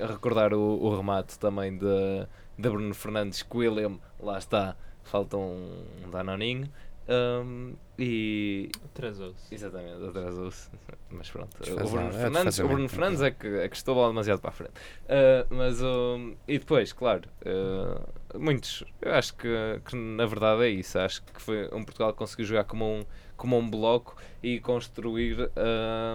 a 0.00 0.06
recordar 0.06 0.54
o, 0.54 0.82
o 0.82 0.96
remate 0.96 1.38
também 1.38 1.76
de, 1.76 2.26
de 2.58 2.68
Bruno 2.68 2.94
Fernandes, 2.94 3.42
que 3.42 3.56
o 3.56 3.60
William, 3.60 3.98
lá 4.20 4.38
está, 4.38 4.76
falta 5.02 5.36
um, 5.36 5.84
um 6.04 6.10
danoninho. 6.10 6.68
Um, 7.08 7.74
e 7.98 8.70
Atrasou-se. 8.84 9.52
exatamente, 9.52 10.04
atrasou-se. 10.04 10.70
Mas 11.10 11.30
pronto, 11.30 11.56
o 11.60 11.90
Bruno 11.90 12.08
é 12.08 12.12
Fernandes, 12.12 12.12
o 12.12 12.12
desfazamento, 12.12 12.68
Bruno 12.68 12.88
Fernandes 12.88 13.22
é 13.22 13.30
que, 13.30 13.46
é 13.46 13.68
que 13.68 13.76
estou 13.76 14.00
lá 14.00 14.08
demasiado 14.08 14.40
para 14.40 14.50
a 14.50 14.52
frente. 14.52 14.72
Uh, 14.72 15.54
mas 15.54 15.82
um, 15.82 16.34
e 16.48 16.58
depois, 16.58 16.92
claro, 16.92 17.28
uh, 17.44 18.38
muitos, 18.38 18.82
eu 19.02 19.12
acho 19.12 19.34
que, 19.34 19.48
que 19.84 19.94
na 19.94 20.24
verdade 20.24 20.62
é 20.62 20.68
isso. 20.70 20.98
Acho 20.98 21.22
que 21.22 21.42
foi 21.42 21.66
um 21.66 21.84
Portugal 21.84 22.12
que 22.12 22.18
conseguiu 22.18 22.46
jogar 22.46 22.64
como 22.64 22.84
um, 22.84 23.04
como 23.42 23.58
um 23.58 23.68
bloco 23.68 24.14
e 24.40 24.60
construir, 24.60 25.50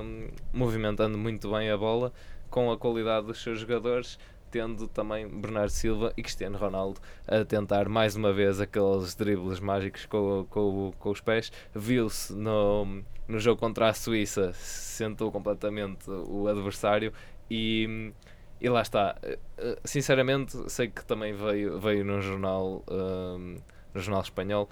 um, 0.01 0.29
movimentando 0.53 1.17
muito 1.17 1.51
bem 1.51 1.69
a 1.69 1.75
bola 1.75 2.13
com 2.49 2.71
a 2.71 2.77
qualidade 2.77 3.27
dos 3.27 3.43
seus 3.43 3.59
jogadores 3.59 4.17
tendo 4.49 4.87
também 4.87 5.27
Bernardo 5.27 5.69
Silva 5.69 6.13
e 6.15 6.23
Cristiano 6.23 6.57
Ronaldo 6.57 7.01
a 7.27 7.43
tentar 7.43 7.89
mais 7.89 8.15
uma 8.15 8.31
vez 8.31 8.61
aqueles 8.61 9.13
dribles 9.13 9.59
mágicos 9.59 10.05
com, 10.05 10.47
com, 10.49 10.93
com 10.97 11.09
os 11.09 11.19
pés. 11.19 11.51
Viu-se 11.75 12.33
no, 12.33 13.03
no 13.27 13.39
jogo 13.41 13.59
contra 13.59 13.89
a 13.89 13.93
Suíça, 13.93 14.53
sentou 14.53 15.29
completamente 15.29 16.09
o 16.09 16.47
adversário 16.47 17.11
e, 17.51 18.13
e 18.61 18.69
lá 18.69 18.83
está. 18.83 19.17
Eh, 19.21 19.37
eh, 19.57 19.79
Sinceramente, 19.83 20.57
sei 20.71 20.87
que 20.87 21.03
também 21.03 21.33
veio, 21.33 21.77
veio 21.77 22.05
num 22.05 22.21
jornal, 22.21 22.85
um, 22.89 23.57
no 23.93 23.99
jornal 23.99 24.21
espanhol. 24.21 24.69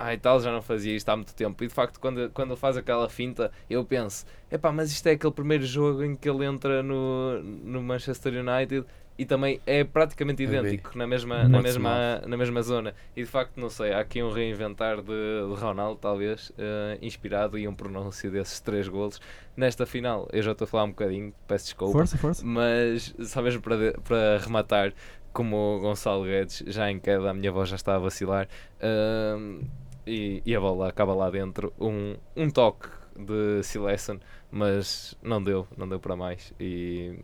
Ah, 0.00 0.14
e 0.14 0.18
tal, 0.18 0.38
já 0.40 0.52
não 0.52 0.62
fazia 0.62 0.94
isto 0.94 1.08
há 1.08 1.16
muito 1.16 1.34
tempo. 1.34 1.62
E 1.64 1.66
de 1.66 1.74
facto, 1.74 1.98
quando, 1.98 2.30
quando 2.30 2.50
ele 2.50 2.60
faz 2.60 2.76
aquela 2.76 3.08
finta, 3.08 3.50
eu 3.68 3.84
penso: 3.84 4.24
epá, 4.50 4.70
mas 4.72 4.92
isto 4.92 5.06
é 5.08 5.12
aquele 5.12 5.32
primeiro 5.32 5.64
jogo 5.66 6.04
em 6.04 6.14
que 6.16 6.28
ele 6.30 6.44
entra 6.44 6.82
no, 6.84 7.42
no 7.42 7.82
Manchester 7.82 8.32
United 8.34 8.86
e 9.18 9.26
também 9.26 9.60
é 9.66 9.82
praticamente 9.82 10.44
vi. 10.44 10.80
idêntico 10.80 10.96
na 10.96 11.04
mesma, 11.04 11.48
Muito 11.48 11.48
na, 11.48 11.60
mesma, 11.60 12.22
na 12.24 12.36
mesma 12.36 12.62
zona. 12.62 12.94
E 13.16 13.22
de 13.24 13.26
facto, 13.28 13.58
não 13.60 13.68
sei, 13.68 13.92
há 13.92 13.98
aqui 13.98 14.22
um 14.22 14.30
reinventar 14.30 14.98
de, 15.02 15.04
de 15.48 15.60
Ronaldo, 15.60 15.98
talvez, 16.00 16.52
eh, 16.56 16.98
inspirado 17.02 17.58
e 17.58 17.66
um 17.66 17.74
pronúncio 17.74 18.30
desses 18.30 18.60
três 18.60 18.86
golos 18.86 19.20
nesta 19.56 19.84
final. 19.84 20.28
Eu 20.32 20.42
já 20.42 20.52
estou 20.52 20.64
a 20.64 20.68
falar 20.68 20.84
um 20.84 20.90
bocadinho, 20.90 21.34
peço 21.48 21.64
desculpa, 21.64 21.92
Força, 21.92 22.16
força. 22.16 22.44
mas 22.44 23.12
só 23.24 23.42
mesmo 23.42 23.60
para, 23.60 23.76
de- 23.76 23.98
para 24.02 24.38
rematar, 24.38 24.92
como 25.32 25.56
o 25.56 25.80
Gonçalo 25.80 26.24
Guedes, 26.24 26.62
já 26.68 26.90
em 26.90 26.98
queda, 27.00 27.30
a 27.30 27.34
minha 27.34 27.50
voz 27.52 27.68
já 27.68 27.76
está 27.76 27.96
a 27.96 27.98
vacilar. 27.98 28.48
ahm, 28.80 29.62
e, 30.08 30.42
e 30.44 30.56
a 30.56 30.60
bola 30.60 30.88
acaba 30.88 31.14
lá 31.14 31.30
dentro. 31.30 31.72
Um, 31.78 32.16
um 32.34 32.50
toque 32.50 32.88
de 33.16 33.62
Silesen, 33.62 34.20
mas 34.50 35.16
não 35.22 35.42
deu, 35.42 35.66
não 35.76 35.88
deu 35.88 36.00
para 36.00 36.16
mais. 36.16 36.52
E, 36.58 37.18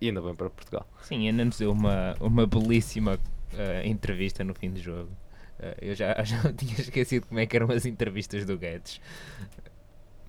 e 0.00 0.08
ainda 0.08 0.20
bem 0.20 0.34
para 0.34 0.50
Portugal. 0.50 0.86
Sim, 1.02 1.28
ainda 1.28 1.44
nos 1.44 1.58
deu 1.58 1.72
uma, 1.72 2.14
uma 2.20 2.46
belíssima 2.46 3.18
eh, 3.56 3.86
entrevista 3.86 4.42
no 4.42 4.54
fim 4.54 4.70
do 4.70 4.80
jogo. 4.80 5.10
Eh, 5.58 5.76
eu 5.80 5.94
já, 5.94 6.14
já 6.24 6.52
tinha 6.52 6.74
esquecido 6.74 7.26
como 7.26 7.40
é 7.40 7.46
que 7.46 7.56
eram 7.56 7.70
as 7.70 7.86
entrevistas 7.86 8.44
do 8.44 8.58
Guedes. 8.58 9.00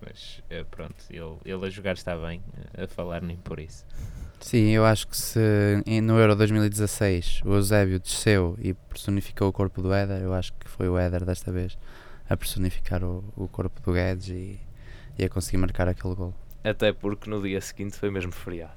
Mas 0.01 0.43
eh, 0.49 0.63
pronto, 0.69 0.95
ele, 1.09 1.37
ele 1.43 1.65
a 1.65 1.69
jogar 1.69 1.93
está 1.93 2.15
bem, 2.17 2.41
a 2.77 2.87
falar 2.87 3.21
nem 3.21 3.37
por 3.37 3.59
isso. 3.59 3.85
Sim, 4.39 4.69
eu 4.69 4.85
acho 4.85 5.07
que 5.07 5.17
se 5.17 5.39
no 6.03 6.19
Euro 6.19 6.35
2016 6.35 7.41
o 7.43 7.55
Eusébio 7.55 7.99
desceu 7.99 8.57
e 8.61 8.73
personificou 8.73 9.49
o 9.49 9.53
corpo 9.53 9.81
do 9.81 9.93
Éder, 9.93 10.21
eu 10.21 10.33
acho 10.33 10.53
que 10.53 10.69
foi 10.69 10.87
o 10.87 10.97
Éder 10.97 11.25
desta 11.25 11.51
vez 11.51 11.77
a 12.29 12.37
personificar 12.37 13.03
o, 13.03 13.23
o 13.35 13.47
corpo 13.47 13.81
do 13.81 13.93
Guedes 13.93 14.29
e, 14.29 14.59
e 15.17 15.25
a 15.25 15.29
conseguir 15.29 15.57
marcar 15.57 15.87
aquele 15.87 16.13
gol. 16.13 16.33
Até 16.63 16.91
porque 16.91 17.29
no 17.29 17.41
dia 17.41 17.61
seguinte 17.61 17.97
foi 17.97 18.09
mesmo 18.09 18.31
feriado. 18.31 18.73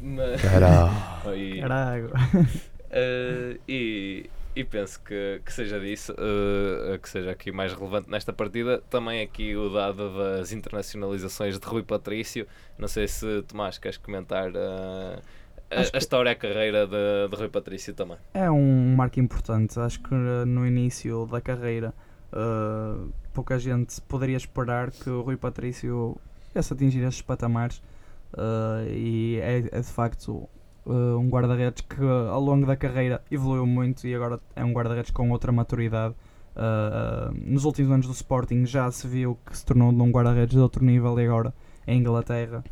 Mas, 0.00 0.40
Caralho. 0.40 0.92
e, 1.36 1.60
Caralho. 1.60 2.10
eh, 2.90 3.58
e, 3.68 4.30
e 4.56 4.62
penso 4.62 5.00
que, 5.02 5.40
que 5.44 5.52
seja 5.52 5.80
disso, 5.80 6.14
eh, 6.16 6.98
que 6.98 7.08
seja 7.08 7.32
aqui 7.32 7.50
mais 7.50 7.72
relevante 7.72 8.08
nesta 8.08 8.32
partida. 8.32 8.80
Também 8.88 9.20
aqui 9.20 9.56
o 9.56 9.68
dado 9.68 10.16
das 10.16 10.52
internacionalizações 10.52 11.58
de 11.58 11.66
Rui 11.66 11.82
Patrício. 11.82 12.46
Não 12.78 12.86
sei 12.86 13.08
se 13.08 13.42
Tomás 13.42 13.78
queres 13.78 13.98
comentar 13.98 14.52
eh, 14.54 15.18
a, 15.70 15.96
a 15.96 15.98
história, 15.98 16.30
a 16.30 16.34
carreira 16.36 16.86
de, 16.86 17.28
de 17.28 17.36
Rui 17.36 17.48
Patrício 17.48 17.94
também. 17.94 18.16
É 18.32 18.48
um 18.48 18.94
marco 18.94 19.18
importante. 19.18 19.78
Acho 19.80 20.00
que 20.00 20.14
uh, 20.14 20.46
no 20.46 20.64
início 20.64 21.26
da 21.26 21.40
carreira 21.40 21.92
uh, 22.32 23.12
pouca 23.32 23.58
gente 23.58 24.00
poderia 24.02 24.36
esperar 24.36 24.92
que 24.92 25.10
o 25.10 25.22
Rui 25.22 25.36
Patrício 25.36 26.16
viesse 26.52 26.72
atingir 26.72 27.02
esses 27.02 27.22
patamares 27.22 27.78
uh, 28.34 28.88
e 28.88 29.40
é, 29.40 29.58
é 29.72 29.80
de 29.80 29.92
facto 29.92 30.48
uh, 30.86 31.18
um 31.18 31.28
guarda-redes 31.28 31.82
que 31.82 32.02
ao 32.02 32.40
longo 32.40 32.66
da 32.66 32.76
carreira 32.76 33.22
evoluiu 33.30 33.66
muito 33.66 34.06
e 34.06 34.14
agora 34.14 34.40
é 34.54 34.64
um 34.64 34.72
guarda-redes 34.72 35.10
com 35.10 35.30
outra 35.30 35.52
maturidade. 35.52 36.14
Uh, 36.56 37.34
nos 37.44 37.64
últimos 37.64 37.90
anos 37.90 38.06
do 38.06 38.12
Sporting 38.12 38.64
já 38.64 38.90
se 38.90 39.08
viu 39.08 39.36
que 39.44 39.56
se 39.56 39.64
tornou 39.64 39.90
um 39.90 40.10
guarda-redes 40.10 40.54
de 40.54 40.60
outro 40.60 40.84
nível 40.84 41.18
e 41.18 41.26
agora 41.26 41.52
em 41.86 41.98
Inglaterra. 41.98 42.62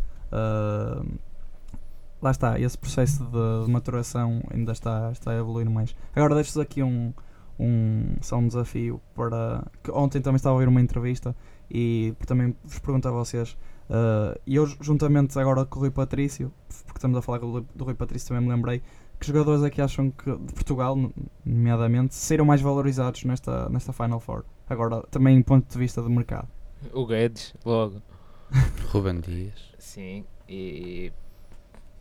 lá 2.21 2.31
está, 2.31 2.59
esse 2.59 2.79
processo 2.79 3.25
de, 3.25 3.65
de 3.65 3.71
maturação 3.71 4.41
ainda 4.53 4.73
está, 4.73 5.11
está 5.13 5.33
a 5.33 5.39
evoluir 5.39 5.69
mais. 5.69 5.95
Agora 6.15 6.35
deixo-vos 6.35 6.63
aqui 6.63 6.83
um, 6.83 7.13
um, 7.59 8.17
só 8.21 8.37
um 8.37 8.47
desafio 8.47 9.01
para. 9.15 9.65
Que 9.83 9.91
ontem 9.91 10.21
também 10.21 10.37
estava 10.37 10.55
a 10.55 10.57
ouvir 10.57 10.69
uma 10.69 10.81
entrevista 10.81 11.35
e 11.71 12.15
também 12.27 12.55
vos 12.65 12.79
pergunto 12.79 13.09
a 13.09 13.11
vocês. 13.11 13.57
Uh, 13.91 14.39
E 14.47 14.57
eu, 14.57 14.67
juntamente 14.81 15.39
agora 15.39 15.65
com 15.65 15.79
o 15.79 15.81
Rui 15.83 15.91
Patrício, 15.91 16.53
porque 16.87 16.99
estamos 16.99 17.17
a 17.19 17.23
falar 17.23 17.39
do, 17.39 17.51
Rui- 17.51 17.67
do 17.75 17.85
Rui 17.85 17.95
Patrício, 17.95 18.29
também 18.29 18.43
me 18.45 18.49
lembrei 18.55 18.83
que 19.21 19.27
jogadores 19.27 19.63
aqui 19.63 19.81
acham 19.81 20.11
que 20.11 20.25
de 20.37 20.53
Portugal, 20.53 20.97
no- 20.97 21.13
nomeadamente, 21.45 22.15
serão 22.15 22.45
mais 22.45 22.61
valorizados 22.61 23.23
nesta, 23.25 23.69
nesta 23.69 23.93
Final 23.93 24.19
Four. 24.21 24.45
Agora, 24.69 25.03
também 25.11 25.37
em 25.37 25.43
ponto 25.43 25.71
de 25.71 25.79
vista 25.79 26.03
de 26.03 26.09
mercado. 26.09 26.49
O 26.93 27.07
Guedes, 27.07 27.55
logo. 27.65 28.03
Ruben 28.91 29.21
Dias. 29.21 29.55
Sim, 29.79 30.25
e 30.49 31.13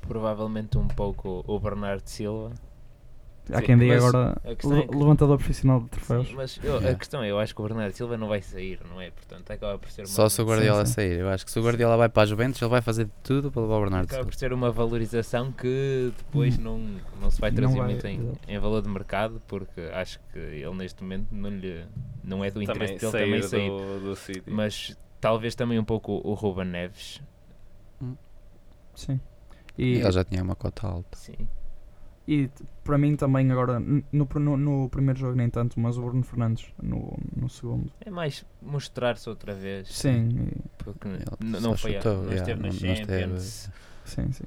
provavelmente 0.02 0.78
um 0.78 0.88
pouco 0.88 1.44
o 1.48 1.60
Bernardo 1.60 2.08
Silva. 2.08 2.52
Há 3.52 3.60
Sim, 3.60 3.66
quem 3.66 3.78
diga 3.78 3.98
agora 3.98 4.40
a 4.46 4.52
é 4.52 4.56
que- 4.56 4.68
levantador 4.68 5.38
profissional 5.38 5.82
de 5.82 5.90
troféus. 5.90 6.28
Sim, 6.28 6.36
mas 6.36 6.60
eu- 6.64 6.74
a 6.74 6.78
Yeah. 6.78 6.98
questão 6.98 7.24
é, 7.24 7.32
eu 7.32 7.40
acho 7.40 7.54
que 7.56 7.60
o 7.62 7.64
Bernardo 7.68 7.92
Silva 7.94 8.16
não 8.16 8.28
vai 8.28 8.42
sair, 8.42 8.80
não 8.88 9.02
é? 9.02 9.10
Portanto, 9.12 9.52
acaba 9.52 9.78
por 9.80 9.90
ser 9.90 10.02
uma, 10.02 10.08
Só 10.08 10.30
se 10.30 10.42
o 10.42 10.46
Guardiola 10.46 10.86
sim. 10.86 10.94
sair. 10.94 11.20
Eu 11.20 11.28
acho 11.30 11.44
que 11.44 11.52
se 11.52 11.60
o 11.60 11.64
Guardiola 11.64 11.98
vai 11.98 12.08
para 12.08 12.24
a 12.24 12.26
Juventus, 12.28 12.62
ele 12.62 12.70
vai 12.70 12.82
fazer 12.82 13.06
de 13.06 13.12
tudo 13.24 13.52
para 13.52 13.62
levar 13.64 13.76
o 13.78 13.82
Bernardo 13.82 14.06
acaba 14.06 14.18
Silva. 14.22 14.30
por 14.32 14.36
ser 14.38 14.54
uma 14.54 14.72
valorização 14.72 15.52
que 15.52 16.14
depois 16.18 16.58
Hum. 16.58 16.62
não, 16.62 16.80
não 17.20 17.32
se 17.32 17.42
vai 17.42 17.52
trazer 17.52 17.76
vai, 17.78 17.88
muito 17.88 18.06
em, 18.08 18.32
em 18.48 18.60
valor 18.60 18.82
de 18.84 18.88
mercado, 18.90 19.42
porque 19.48 19.82
acho 19.94 20.20
que 20.32 20.40
ele 20.40 20.76
neste 20.76 21.02
momento 21.04 21.28
não, 21.32 21.50
lhe, 21.50 21.84
não 22.24 22.46
é 22.46 22.52
do 22.52 22.62
interesse 22.62 22.94
Também 23.00 23.32
dele 23.32 23.42
também 23.42 23.50
sair 23.50 23.70
do, 23.70 24.00
do 24.02 24.16
City. 24.16 24.44
Mas 24.50 24.96
talvez 25.20 25.56
também 25.56 25.78
um 25.80 25.84
pouco 25.84 26.22
o 26.24 26.34
Ruben 26.36 26.66
Neves. 26.66 27.22
Sim. 28.96 29.20
E 29.78 29.84
E, 29.96 30.00
ele 30.02 30.12
já 30.12 30.24
tinha 30.24 30.44
uma 30.44 30.56
cota 30.56 30.88
alta. 30.88 31.18
Sim. 31.18 31.48
E 32.28 32.50
para 32.84 32.98
mim 32.98 33.16
também 33.16 33.52
agora, 33.52 33.80
no, 33.80 34.04
no, 34.12 34.58
no 34.58 34.90
primeiro 34.90 35.20
jogo 35.20 35.36
nem 35.36 35.50
tanto, 35.50 35.80
mas 35.80 35.98
o 35.98 36.02
Bruno 36.04 36.24
Fernandes 36.24 36.66
no, 36.82 37.18
no 37.36 37.50
segundo. 37.50 37.92
É 38.00 38.10
mais 38.12 38.46
mostrar-se 38.62 39.28
outra 39.28 39.54
vez. 39.56 39.88
Sim, 39.90 40.30
e- 40.56 40.84
Porque 40.84 41.10
não, 41.40 41.76
foi 41.76 41.98
a- 41.98 42.02
chutou, 42.02 42.18
não 42.24 42.32
yeah, 42.32 42.52
esteve 42.52 42.62
não- 42.62 42.70
na. 42.90 42.96
Champions. 42.96 43.70
sim, 44.06 44.32
sim. 44.32 44.44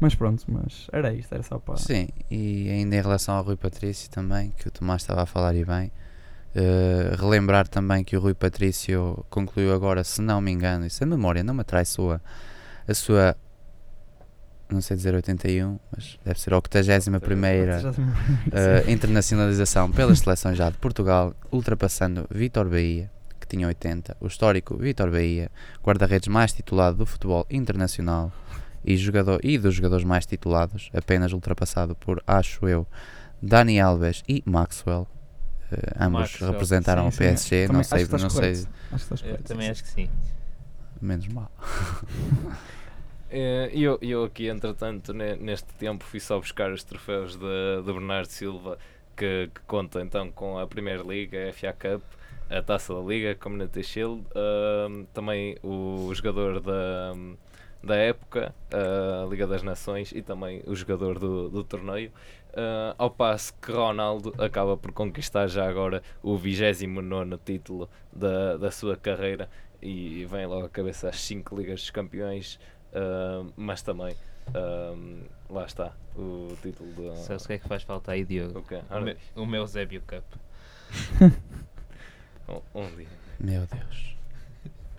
Mas 0.00 0.14
pronto, 0.14 0.44
mas 0.48 0.86
era 0.92 1.14
isto, 1.14 1.32
era 1.32 1.42
só 1.42 1.58
para. 1.58 1.76
Sim, 1.76 2.08
e 2.30 2.68
ainda 2.68 2.96
em 2.96 3.00
relação 3.00 3.36
ao 3.36 3.42
Rui 3.44 3.56
Patrício 3.56 4.10
também, 4.10 4.50
que 4.50 4.68
o 4.68 4.70
Tomás 4.70 5.02
estava 5.02 5.22
a 5.22 5.26
falar 5.26 5.54
e 5.54 5.64
bem, 5.64 5.90
eh, 6.54 7.14
relembrar 7.18 7.66
também 7.68 8.04
que 8.04 8.16
o 8.16 8.20
Rui 8.20 8.34
Patrício 8.34 9.24
concluiu 9.30 9.72
agora, 9.72 10.04
se 10.04 10.20
não 10.20 10.40
me 10.40 10.50
engano, 10.52 10.84
e 10.84 10.90
se 10.90 11.02
a 11.02 11.06
memória 11.06 11.42
não 11.42 11.54
me 11.54 11.64
traiçoa, 11.64 12.20
a 12.86 12.92
sua, 12.94 13.36
não 14.70 14.80
sei 14.80 14.96
dizer 14.96 15.14
81, 15.14 15.78
mas 15.92 16.18
deve 16.24 16.40
ser 16.40 16.52
a 16.54 16.56
81 16.56 17.20
primeira 17.20 17.80
Já- 17.80 17.90
eh, 18.52 18.84
internacionalização 18.90 19.90
pelas 19.92 20.18
seleções 20.20 20.56
já 20.56 20.70
de 20.70 20.76
Portugal, 20.78 21.34
ultrapassando 21.52 22.26
Vítor 22.30 22.68
Bahia, 22.68 23.10
que 23.40 23.46
tinha 23.46 23.66
80, 23.66 24.16
o 24.20 24.26
histórico 24.26 24.76
Vítor 24.76 25.10
Bahia, 25.10 25.50
guarda-redes 25.82 26.28
mais 26.28 26.52
titulado 26.52 26.96
do 26.98 27.06
futebol 27.06 27.46
internacional 27.50 28.32
e, 28.84 28.96
jogador, 28.96 29.38
e 29.44 29.58
dos 29.58 29.74
jogadores 29.74 30.04
mais 30.04 30.26
titulados, 30.26 30.90
apenas 30.94 31.32
ultrapassado 31.32 31.94
por, 31.94 32.22
acho 32.26 32.66
eu, 32.68 32.86
Dani 33.42 33.78
Alves 33.80 34.22
e 34.28 34.42
Maxwell. 34.46 35.06
Eh, 35.70 35.76
ambos 36.00 36.20
Maxwell, 36.20 36.52
representaram 36.52 37.02
sim, 37.04 37.08
o 37.08 37.12
sim. 37.12 37.18
PSG, 37.18 37.66
Também 37.66 37.72
não 37.74 37.80
acho 37.80 37.88
sei, 37.90 37.98
que 37.98 38.04
estás 38.04 38.22
não 38.22 38.30
sei. 38.30 38.50
Acho 38.52 38.66
que 38.90 38.94
estás 38.94 39.20
Eu 39.20 39.26
correto, 39.28 39.44
também 39.44 39.64
sim, 39.66 39.70
acho 39.70 39.82
que 39.84 39.90
sim. 39.90 40.08
menos 41.00 41.28
mal. 41.28 41.50
Eh, 43.36 43.70
E 43.72 43.82
eu, 43.82 43.98
eu 44.02 44.24
aqui, 44.24 44.46
entretanto, 44.48 45.12
ne- 45.12 45.36
neste 45.36 45.72
tempo, 45.74 46.04
fui 46.04 46.20
só 46.20 46.38
buscar 46.38 46.70
os 46.72 46.84
troféus 46.84 47.36
de, 47.36 47.82
de 47.84 47.92
Bernardo 47.92 48.28
Silva, 48.28 48.78
que, 49.16 49.50
que 49.54 49.60
conta 49.66 50.00
então 50.02 50.30
com 50.30 50.58
a 50.58 50.66
Primeira 50.66 51.02
Liga, 51.02 51.46
a 51.46 51.48
FA 51.48 51.72
Cup, 51.72 52.02
a 52.50 52.62
Taça 52.62 52.94
da 52.94 53.00
Liga, 53.00 53.32
a 53.32 53.34
Community 53.34 53.82
Shield, 53.82 54.24
ahm, 54.34 55.04
também 55.12 55.56
o 55.62 56.10
jogador 56.14 56.60
da, 56.60 57.12
da 57.82 57.96
época, 57.96 58.54
a 58.72 59.26
Liga 59.28 59.46
das 59.46 59.62
Nações 59.62 60.12
e 60.12 60.22
também 60.22 60.62
o 60.66 60.74
jogador 60.74 61.18
do, 61.18 61.48
do 61.50 61.64
torneio. 61.64 62.12
Ah, 62.56 62.94
ao 62.98 63.10
passo 63.10 63.52
que 63.60 63.72
Ronaldo 63.72 64.32
acaba 64.38 64.76
por 64.76 64.92
conquistar 64.92 65.48
já 65.48 65.68
agora 65.68 66.02
o 66.22 66.36
29 66.36 67.36
título 67.44 67.88
da, 68.12 68.56
da 68.56 68.70
sua 68.70 68.96
carreira 68.96 69.48
e 69.82 70.24
vem 70.26 70.46
logo 70.46 70.64
à 70.66 70.68
cabeça 70.68 71.08
as 71.08 71.20
5 71.20 71.54
Ligas 71.56 71.80
dos 71.80 71.90
Campeões, 71.90 72.58
mas 73.56 73.82
também 73.82 74.16
ah, 74.54 74.94
lá 75.50 75.64
está 75.64 75.92
o 76.16 76.54
título 76.62 76.92
de. 76.92 77.18
Sabes 77.18 77.44
o 77.44 77.46
que 77.46 77.52
é 77.54 77.58
que 77.58 77.68
faz 77.68 77.82
falta 77.82 78.12
aí, 78.12 78.24
Diogo? 78.24 78.58
o 78.58 78.62
quê? 78.62 78.80
O, 78.90 79.00
me, 79.00 79.16
o 79.36 79.46
meu 79.46 79.66
Zébio 79.66 80.02
Cup. 80.06 80.24
um- 82.48 82.80
um 82.80 82.96
dia. 82.96 83.08
Meu 83.40 83.66
Deus. 83.66 84.14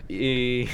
E, 0.08 0.68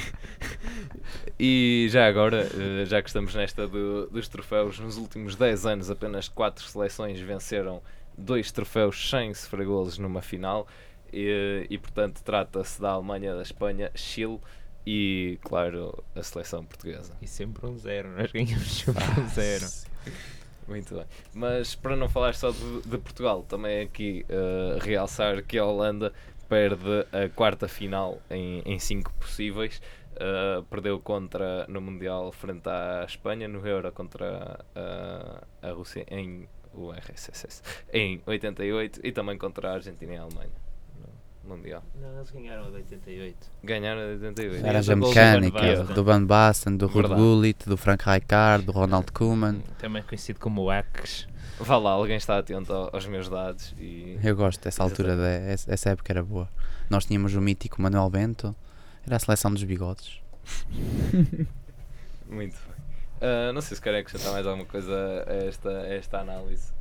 e 1.39 1.87
já 1.89 2.07
agora, 2.07 2.47
eh, 2.53 2.85
já 2.85 3.01
que 3.01 3.09
estamos 3.09 3.33
nesta 3.33 3.67
do- 3.67 4.07
dos 4.07 4.27
troféus, 4.27 4.79
nos 4.79 4.97
últimos 4.97 5.35
10 5.35 5.65
anos 5.65 5.89
apenas 5.89 6.27
4 6.27 6.63
seleções 6.65 7.19
venceram 7.19 7.81
dois 8.15 8.51
troféus 8.51 9.09
sem 9.09 9.33
sofrer 9.33 9.65
golos 9.65 9.97
numa 9.97 10.21
final 10.21 10.67
e, 11.11 11.65
e, 11.67 11.77
portanto 11.79 12.21
trata-se 12.23 12.79
da 12.79 12.91
Alemanha, 12.91 13.33
da 13.35 13.41
Espanha, 13.41 13.89
Chile 13.95 14.39
e 14.85 15.39
claro 15.41 16.03
a 16.15 16.23
seleção 16.23 16.65
portuguesa. 16.65 17.13
E 17.21 17.27
sempre 17.27 17.65
um 17.65 17.77
zero, 17.77 18.09
nós 18.09 18.31
ganhamos 18.31 18.71
sempre 18.71 19.03
um 19.19 19.27
zero. 19.29 19.65
Muito 20.67 20.95
bem. 20.95 21.05
Mas 21.33 21.75
para 21.75 21.95
não 21.95 22.09
falar 22.09 22.35
só 22.35 22.51
de, 22.51 22.81
de 22.81 22.97
Portugal, 22.97 23.43
também 23.43 23.81
aqui 23.81 24.25
eh, 24.29 24.77
realçar 24.81 25.43
que 25.43 25.57
a 25.57 25.65
Holanda 25.65 26.13
perde 26.47 27.05
a 27.11 27.27
quarta 27.29 27.67
final 27.67 28.21
em, 28.29 28.61
em 28.65 28.79
cinco 28.79 29.13
possíveis. 29.13 29.81
Eh, 30.15 30.63
perdeu 30.69 30.99
contra 30.99 31.65
no 31.67 31.81
Mundial 31.81 32.31
frente 32.31 32.69
à 32.69 33.03
Espanha, 33.05 33.47
no 33.47 33.65
Euro 33.67 33.91
contra 33.91 34.63
a, 34.75 35.67
a 35.67 35.71
Rússia 35.71 36.05
em 36.09 36.47
o 36.73 36.91
RSS 36.91 37.61
em 37.93 38.19
88 38.25 38.99
e 39.03 39.11
também 39.11 39.37
contra 39.37 39.69
a 39.69 39.73
Argentina 39.75 40.13
e 40.13 40.17
a 40.17 40.23
Alemanha 40.23 40.62
Mundial. 41.45 41.83
Não, 42.01 42.15
eles 42.17 42.31
ganharam 42.31 42.69
de 42.71 42.77
88. 42.77 43.37
Ganharam 43.63 44.01
em 44.01 44.13
88. 44.13 44.65
Era 44.65 44.79
a 44.79 44.81
gol 44.81 44.95
do 44.95 45.01
Van 45.01 45.07
mecânica 45.09 45.59
Basten. 45.77 45.95
do 45.95 46.03
Van 46.03 46.25
Basten, 46.25 46.77
do 46.77 46.87
Ruud. 46.87 47.07
Gullit, 47.15 47.67
do 47.67 47.75
Frank 47.77 48.03
Rijkaard, 48.05 48.65
do 48.65 48.71
Ronald 48.71 49.11
Koeman. 49.11 49.59
Também 49.77 50.01
conhecido 50.03 50.39
como 50.39 50.69
Axe. 50.69 51.27
Vá 51.59 51.77
lá, 51.77 51.91
alguém 51.91 52.15
está 52.17 52.37
atento 52.39 52.71
ao- 52.73 52.89
aos 52.95 53.05
meus 53.05 53.29
dados 53.29 53.75
e 53.79 54.17
Eu 54.23 54.35
gosto 54.35 54.63
dessa 54.63 54.81
altura, 54.83 55.15
de, 55.15 55.51
essa 55.51 55.71
essa 55.73 55.89
época 55.91 56.11
era 56.13 56.23
boa. 56.23 56.49
Nós 56.89 57.05
tínhamos 57.05 57.35
o 57.35 57.41
mítico 57.41 57.81
Manuel 57.81 58.09
Bento, 58.09 58.55
era 59.05 59.17
a 59.17 59.19
seleção 59.19 59.51
dos 59.51 59.63
bigodes. 59.63 60.19
Muito 62.29 62.55
Ah, 63.23 63.53
não 63.53 63.61
sei 63.61 63.75
se 63.77 63.81
querem 63.81 64.01
acrescentar 64.01 64.33
mais 64.33 64.45
alguma 64.45 64.65
coisa 64.65 65.23
a 65.25 65.33
esta, 65.45 65.69
a 65.69 65.93
esta 65.93 66.19
análise. 66.19 66.73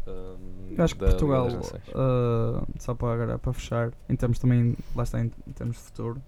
Eu 0.77 0.85
acho 0.85 0.97
que 0.97 1.05
Portugal, 1.05 1.47
uh, 1.47 2.67
só 2.81 2.97
para, 2.97 3.15
agora, 3.15 3.39
para 3.39 3.53
fechar, 3.53 3.93
em 4.09 4.17
termos 4.17 4.41
também, 4.41 4.77
lá 4.97 5.05
está, 5.05 5.21
em, 5.21 5.29
termos 5.55 5.77
de 5.77 5.83
futuro, 5.85 6.21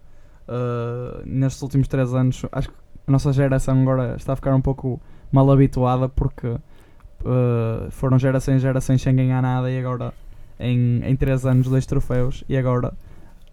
uh, 0.46 1.20
nestes 1.27 1.61
últimos 1.62 1.88
três 1.88 2.14
anos, 2.14 2.46
acho 2.53 2.68
que 2.68 2.74
a 3.09 3.11
nossa 3.11 3.33
geração 3.33 3.83
agora 3.83 4.14
está 4.16 4.35
a 4.35 4.37
ficar 4.37 4.55
um 4.55 4.61
pouco 4.61 5.03
mal 5.33 5.50
habituada 5.50 6.09
porque 6.09 6.46
uh, 6.46 7.90
foram 7.90 8.16
gerações 8.16 8.59
e 8.59 8.61
gerações 8.61 9.03
sem 9.03 9.16
ganhar 9.16 9.42
nada 9.42 9.68
e 9.68 9.81
agora 9.81 10.14
em, 10.61 11.03
em 11.05 11.16
três 11.16 11.44
anos 11.44 11.68
dois 11.68 11.87
troféus 11.87 12.44
e 12.48 12.57
agora 12.57 12.94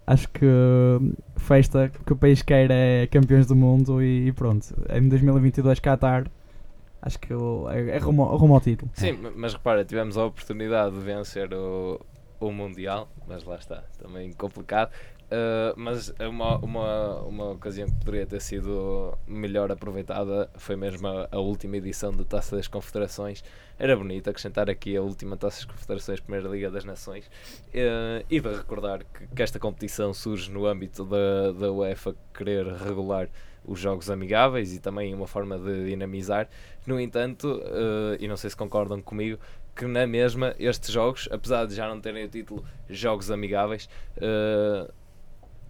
acho 0.06 0.28
que 0.28 0.46
festa 1.36 1.90
que 2.06 2.12
o 2.12 2.16
país 2.16 2.40
quer 2.40 2.70
é 2.70 3.08
campeões 3.08 3.46
do 3.46 3.56
mundo 3.56 4.00
e, 4.00 4.28
e 4.28 4.32
pronto, 4.32 4.64
em 4.88 5.08
2022 5.08 5.80
Qatar 5.80 6.30
acho 7.02 7.18
que 7.18 7.34
o- 7.34 7.68
é, 7.68 7.90
é 7.90 7.98
rumo, 7.98 8.24
rumo 8.36 8.54
ao 8.54 8.60
título. 8.60 8.90
Sim, 8.94 9.12
ma- 9.12 9.32
mas 9.34 9.52
repara, 9.52 9.84
tivemos 9.84 10.16
a 10.16 10.24
oportunidade 10.24 10.94
de 10.94 11.00
vencer 11.02 11.52
o, 11.52 12.00
o 12.40 12.50
Mundial, 12.50 13.08
mas 13.28 13.44
lá 13.44 13.56
está, 13.56 13.82
também 13.98 14.32
complicado. 14.32 14.90
Uh, 15.32 15.72
mas 15.76 16.12
uma, 16.20 16.58
uma, 16.58 17.16
uma 17.22 17.50
ocasião 17.52 17.88
que 17.88 17.94
poderia 18.04 18.26
ter 18.26 18.38
sido 18.42 19.16
melhor 19.26 19.72
aproveitada 19.72 20.50
foi 20.56 20.76
mesmo 20.76 21.08
a, 21.08 21.26
a 21.32 21.38
última 21.38 21.78
edição 21.78 22.12
da 22.12 22.22
Taça 22.22 22.54
das 22.54 22.68
Confederações. 22.68 23.42
Era 23.78 23.96
bonito 23.96 24.28
acrescentar 24.28 24.68
aqui 24.68 24.94
a 24.94 25.00
última 25.00 25.34
Taça 25.38 25.56
das 25.56 25.64
Confederações, 25.64 26.20
Primeira 26.20 26.46
Liga 26.50 26.70
das 26.70 26.84
Nações. 26.84 27.24
Uh, 27.68 28.22
e 28.28 28.40
de 28.40 28.48
recordar 28.54 29.04
que, 29.04 29.26
que 29.34 29.42
esta 29.42 29.58
competição 29.58 30.12
surge 30.12 30.50
no 30.50 30.66
âmbito 30.66 31.02
da, 31.06 31.52
da 31.58 31.72
UEFA 31.72 32.14
querer 32.34 32.66
regular 32.66 33.26
os 33.64 33.78
jogos 33.78 34.10
amigáveis 34.10 34.74
e 34.74 34.80
também 34.80 35.14
uma 35.14 35.26
forma 35.26 35.58
de 35.58 35.86
dinamizar. 35.86 36.48
No 36.86 37.00
entanto, 37.00 37.62
eh, 37.64 38.18
e 38.20 38.28
não 38.28 38.36
sei 38.36 38.50
se 38.50 38.56
concordam 38.56 39.00
comigo, 39.00 39.38
que 39.74 39.86
na 39.86 40.06
mesma 40.06 40.54
estes 40.58 40.90
jogos, 40.92 41.28
apesar 41.30 41.66
de 41.66 41.74
já 41.74 41.88
não 41.88 42.00
terem 42.00 42.24
o 42.24 42.28
título 42.28 42.64
Jogos 42.88 43.30
Amigáveis, 43.30 43.88
eh, 44.16 44.90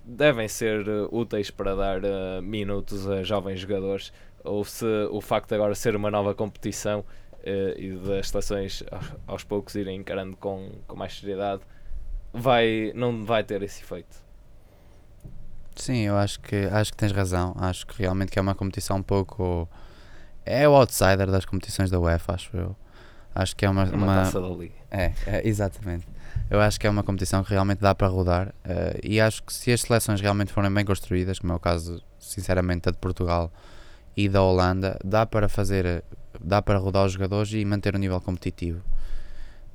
devem 0.05 0.49
ser 0.49 0.87
eh, 0.89 1.09
úteis 1.11 1.51
para 1.51 1.75
dar 1.75 2.05
eh, 2.05 2.41
minutos 2.41 3.09
a 3.09 3.23
jovens 3.23 3.61
jogadores. 3.61 4.13
Ou 4.45 4.65
se 4.65 4.85
o 5.11 5.21
facto 5.21 5.51
de 5.51 5.55
agora 5.55 5.75
ser 5.75 5.95
uma 5.95 6.11
nova 6.11 6.35
competição 6.35 7.05
e 7.77 7.93
das 7.93 8.29
seleções 8.29 8.83
aos, 8.91 9.13
aos 9.27 9.45
poucos 9.45 9.75
irem 9.77 9.97
encarando 9.97 10.37
com, 10.37 10.71
com 10.87 10.97
mais 10.97 11.19
seriedade, 11.19 11.63
vai, 12.33 12.93
não 12.95 13.25
vai 13.25 13.45
ter 13.45 13.63
esse 13.63 13.83
efeito. 13.83 14.17
Sim, 15.77 15.99
eu 16.01 16.17
acho 16.17 16.41
que, 16.41 16.57
acho 16.73 16.91
que 16.93 16.97
tens 16.97 17.13
razão. 17.13 17.55
Acho 17.59 17.87
que 17.87 17.99
realmente 17.99 18.31
que 18.31 18.39
é 18.39 18.43
uma 18.43 18.55
competição 18.55 18.97
um 18.99 19.03
pouco. 19.03 19.69
É 20.45 20.69
o 20.69 20.73
outsider 20.75 21.31
das 21.31 21.45
competições 21.45 21.91
da 21.91 21.99
UEFA, 22.01 22.35
acho 22.35 22.57
eu. 22.57 22.77
Acho 23.35 23.57
que 23.57 23.65
é 23.65 23.71
uma. 23.71 23.85
Uma, 23.85 23.97
uma- 23.97 24.15
taça 24.25 24.41
da 24.41 24.49
liga. 24.49 24.75
É, 24.91 25.13
é, 25.27 25.49
exatamente. 25.49 26.07
Eu 26.51 26.61
acho 26.61 26.79
que 26.79 26.87
é 26.87 26.91
uma 26.91 27.03
competição 27.03 27.43
que 27.43 27.51
realmente 27.51 27.79
dá 27.81 27.95
para 27.95 28.07
rodar 28.07 28.55
eh, 28.65 29.01
e 29.03 29.21
acho 29.21 29.43
que 29.43 29.53
se 29.53 29.73
as 29.73 29.81
seleções 29.81 30.21
realmente 30.21 30.53
forem 30.53 30.73
bem 30.73 30.85
construídas, 30.85 31.39
como 31.39 31.53
é 31.53 31.57
o 31.57 31.61
caso, 31.61 32.03
sinceramente, 32.19 32.83
da 32.83 32.91
de 32.91 32.99
Portugal 32.99 33.51
e 34.15 34.29
da 34.29 34.43
Holanda, 34.43 34.99
dá 35.03 35.25
para 35.25 35.49
fazer, 35.49 36.05
dá 36.41 36.61
para 36.61 36.79
rodar 36.79 37.07
os 37.07 37.13
jogadores 37.13 37.51
e 37.53 37.65
manter 37.65 37.95
o 37.95 37.99
nível 37.99 38.21
competitivo. 38.21 38.83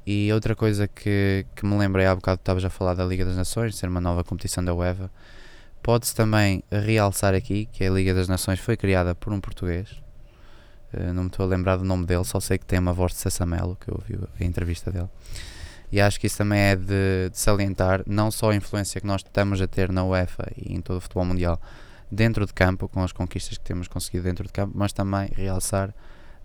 E 0.05 0.31
outra 0.31 0.55
coisa 0.55 0.87
que, 0.87 1.45
que 1.55 1.65
me 1.65 1.75
lembrei 1.77 2.05
há 2.05 2.15
bocado, 2.15 2.39
estavas 2.39 2.63
a 2.63 2.69
falar 2.69 2.93
da 2.93 3.03
Liga 3.03 3.25
das 3.25 3.35
Nações, 3.35 3.75
ser 3.75 3.87
uma 3.89 3.99
nova 3.99 4.23
competição 4.23 4.63
da 4.63 4.73
UEFA, 4.73 5.09
pode-se 5.87 6.13
também 6.13 6.61
realçar 6.69 7.33
aqui 7.33 7.65
que 7.71 7.81
a 7.81 7.89
Liga 7.89 8.13
das 8.13 8.27
Nações 8.27 8.59
foi 8.59 8.75
criada 8.75 9.15
por 9.15 9.31
um 9.31 9.39
português. 9.39 10.03
Eh, 10.91 11.13
não 11.13 11.23
me 11.23 11.29
estou 11.29 11.45
a 11.45 11.47
lembrar 11.47 11.77
do 11.77 11.85
nome 11.85 12.05
dele, 12.05 12.25
só 12.25 12.41
sei 12.41 12.57
que 12.57 12.65
tem 12.65 12.77
uma 12.77 12.91
voz 12.91 13.13
de 13.13 13.19
Sessamelo, 13.19 13.77
que 13.79 13.89
eu 13.89 13.95
ouvi 13.95 14.21
a 14.37 14.43
entrevista 14.43 14.91
dele. 14.91 15.07
E 15.89 16.01
acho 16.01 16.19
que 16.19 16.27
isso 16.27 16.39
também 16.39 16.59
é 16.59 16.75
de, 16.75 17.29
de 17.31 17.39
salientar 17.39 18.03
não 18.05 18.29
só 18.29 18.51
a 18.51 18.55
influência 18.57 18.99
que 18.99 19.07
nós 19.07 19.21
estamos 19.21 19.61
a 19.61 19.65
ter 19.67 19.89
na 19.89 20.03
UEFA 20.03 20.51
e 20.57 20.73
em 20.75 20.81
todo 20.81 20.97
o 20.97 20.99
futebol 20.99 21.23
mundial 21.23 21.57
dentro 22.11 22.45
de 22.45 22.53
campo, 22.53 22.89
com 22.89 23.01
as 23.01 23.13
conquistas 23.13 23.57
que 23.57 23.63
temos 23.63 23.87
conseguido 23.87 24.25
dentro 24.25 24.45
de 24.45 24.51
campo, 24.51 24.73
mas 24.75 24.91
também 24.91 25.29
realçar 25.37 25.95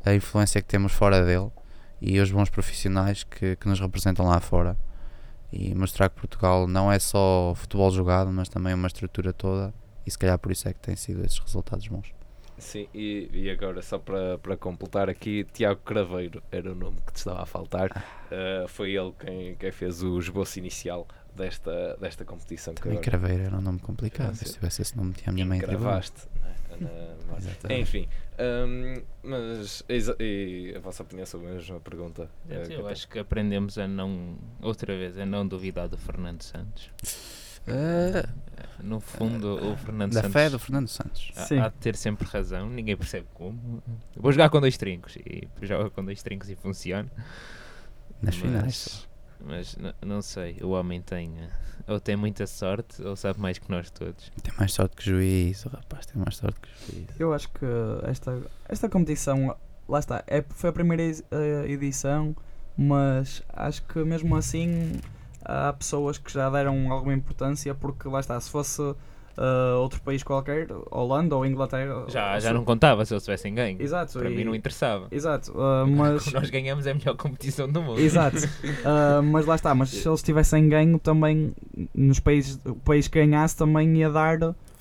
a 0.04 0.14
influência 0.14 0.62
que 0.62 0.68
temos 0.68 0.92
fora 0.92 1.24
dele 1.24 1.50
e 2.00 2.20
os 2.20 2.30
bons 2.30 2.48
profissionais 2.48 3.24
que, 3.24 3.56
que 3.56 3.66
nos 3.66 3.80
representam 3.80 4.24
lá 4.24 4.38
fora. 4.38 4.76
E 5.52 5.74
mostrar 5.74 6.08
que 6.08 6.16
Portugal 6.16 6.66
não 6.66 6.90
é 6.90 6.98
só 6.98 7.52
futebol 7.54 7.90
jogado, 7.90 8.30
mas 8.32 8.48
também 8.48 8.72
uma 8.72 8.86
estrutura 8.86 9.32
toda, 9.32 9.72
e 10.06 10.10
se 10.10 10.18
calhar 10.18 10.38
por 10.38 10.50
isso 10.50 10.66
é 10.68 10.72
que 10.72 10.80
têm 10.80 10.96
sido 10.96 11.24
esses 11.24 11.38
resultados 11.38 11.86
bons. 11.88 12.12
Sim, 12.58 12.86
e, 12.94 13.28
e 13.32 13.50
agora 13.50 13.82
só 13.82 13.98
para, 13.98 14.38
para 14.38 14.56
completar 14.56 15.10
aqui, 15.10 15.44
Tiago 15.52 15.80
Craveiro 15.84 16.42
era 16.50 16.70
o 16.70 16.74
nome 16.74 16.96
que 17.04 17.12
te 17.12 17.16
estava 17.16 17.42
a 17.42 17.46
faltar. 17.46 17.90
Uh, 18.30 18.68
foi 18.68 18.92
ele 18.92 19.12
quem, 19.18 19.56
quem 19.56 19.72
fez 19.72 20.02
o 20.02 20.18
esboço 20.18 20.58
inicial 20.58 21.06
desta, 21.34 21.96
desta 21.96 22.24
competição. 22.24 22.72
Também 22.74 22.92
agora 22.92 23.04
Craveiro 23.04 23.42
era 23.44 23.56
um 23.56 23.60
nome 23.60 23.80
complicado, 23.80 24.30
Ah, 24.30 24.34
se 24.34 24.52
tivesse 24.52 24.80
esse 24.80 24.96
nome 24.96 25.12
tinha 25.12 25.30
a 25.30 25.32
minha 25.32 25.44
mãe 25.44 25.58
atribuído. 25.58 26.00
Na-. 26.82 27.74
Enfim, 27.76 28.08
hum, 28.38 29.02
mas 29.22 29.82
e 29.88 30.74
a 30.76 30.80
vossa 30.80 31.02
opinião 31.02 31.24
sobre 31.26 31.48
a 31.48 31.54
mesma 31.54 31.80
pergunta? 31.80 32.28
eh, 32.48 32.66
Eu 32.70 32.86
acho 32.88 33.08
que 33.08 33.18
aprendemos 33.18 33.78
a 33.78 33.86
não, 33.88 34.36
outra 34.60 34.96
vez, 34.96 35.18
a 35.18 35.24
não 35.26 35.46
duvidar 35.46 35.88
do 35.88 35.96
Fernando 35.96 36.42
Santos. 36.42 36.90
Ah, 37.68 38.28
No 38.82 38.98
fundo, 38.98 39.54
o 39.72 39.76
Fernando 39.76 40.12
da 40.14 40.22
Santos 40.22 40.32
fé 40.32 40.50
do 40.50 40.58
Fernando 40.58 40.88
Santos. 40.88 41.30
há, 41.36 41.66
há 41.66 41.68
de 41.68 41.76
ter 41.76 41.94
sempre 41.96 42.26
razão, 42.26 42.68
ninguém 42.68 42.96
percebe 42.96 43.26
como. 43.34 43.82
Vou 44.16 44.32
jogar 44.32 44.50
com 44.50 44.60
dois 44.60 44.76
trincos 44.76 45.14
e 45.16 45.48
joga 45.62 45.88
com 45.90 46.04
dois 46.04 46.22
trincos 46.22 46.50
e 46.50 46.56
funciona. 46.56 47.08
Nas 48.20 48.34
Mas- 48.34 48.36
finais. 48.36 49.08
Mas 49.44 49.76
não 50.04 50.22
sei, 50.22 50.58
o 50.62 50.70
homem 50.70 51.02
tem 51.02 51.32
eh, 51.38 51.92
ou 51.92 51.98
tem 51.98 52.16
muita 52.16 52.46
sorte 52.46 53.02
ou 53.02 53.16
sabe 53.16 53.40
mais 53.40 53.58
que 53.58 53.70
nós 53.70 53.90
todos. 53.90 54.30
Tem 54.42 54.52
mais 54.58 54.72
sorte 54.72 54.96
que 54.96 55.04
juiz, 55.04 55.64
o 55.66 55.68
rapaz 55.68 56.06
tem 56.06 56.22
mais 56.22 56.36
sorte 56.36 56.60
que 56.60 56.92
juiz. 56.92 57.08
Eu 57.18 57.32
acho 57.32 57.48
que 57.50 57.66
esta, 58.04 58.40
esta 58.68 58.88
competição, 58.88 59.56
lá 59.88 59.98
está, 59.98 60.22
é, 60.26 60.42
foi 60.48 60.70
a 60.70 60.72
primeira 60.72 61.02
eh, 61.02 61.64
edição, 61.66 62.36
mas 62.76 63.42
acho 63.52 63.82
que 63.82 63.98
mesmo 64.04 64.36
assim 64.36 65.00
há 65.44 65.72
pessoas 65.72 66.18
que 66.18 66.32
já 66.32 66.48
deram 66.48 66.92
alguma 66.92 67.14
importância, 67.14 67.74
porque 67.74 68.08
lá 68.08 68.20
está, 68.20 68.40
se 68.40 68.50
fosse 68.50 68.94
eh, 69.36 69.74
outro 69.76 70.00
país 70.02 70.22
qualquer, 70.22 70.68
Holanda 70.90 71.36
ou 71.36 71.44
Inglaterra. 71.46 72.04
Já, 72.08 72.38
já 72.40 72.52
não 72.52 72.64
contava 72.64 73.04
se 73.04 73.12
eles 73.14 73.24
tivessem 73.24 73.54
ganho. 73.54 73.80
Exato, 73.80 74.18
Para 74.18 74.30
e- 74.30 74.36
mim 74.36 74.44
não 74.44 74.54
interessava. 74.54 75.06
Exato, 75.10 75.52
eh, 75.56 75.84
mas. 75.90 76.24
Como 76.24 76.36
nós 76.40 76.50
ganhamos 76.50 76.86
é 76.86 76.90
a 76.90 76.94
melhor 76.94 77.16
competição 77.16 77.68
do 77.68 77.82
mundo. 77.82 78.00
Exato. 78.00 78.36
Ah, 78.84 79.20
mas 79.22 79.46
lá 79.46 79.54
está, 79.54 79.74
mas 79.74 79.90
se 79.90 80.08
eles 80.08 80.22
tivessem 80.22 80.68
ganho 80.68 80.98
também 80.98 81.52
nos 81.94 82.18
países, 82.20 82.58
o 82.64 82.74
país 82.74 83.06
que 83.08 83.18
ganhasse 83.18 83.56
também 83.56 83.96
ia 83.96 84.10
dar 84.10 84.38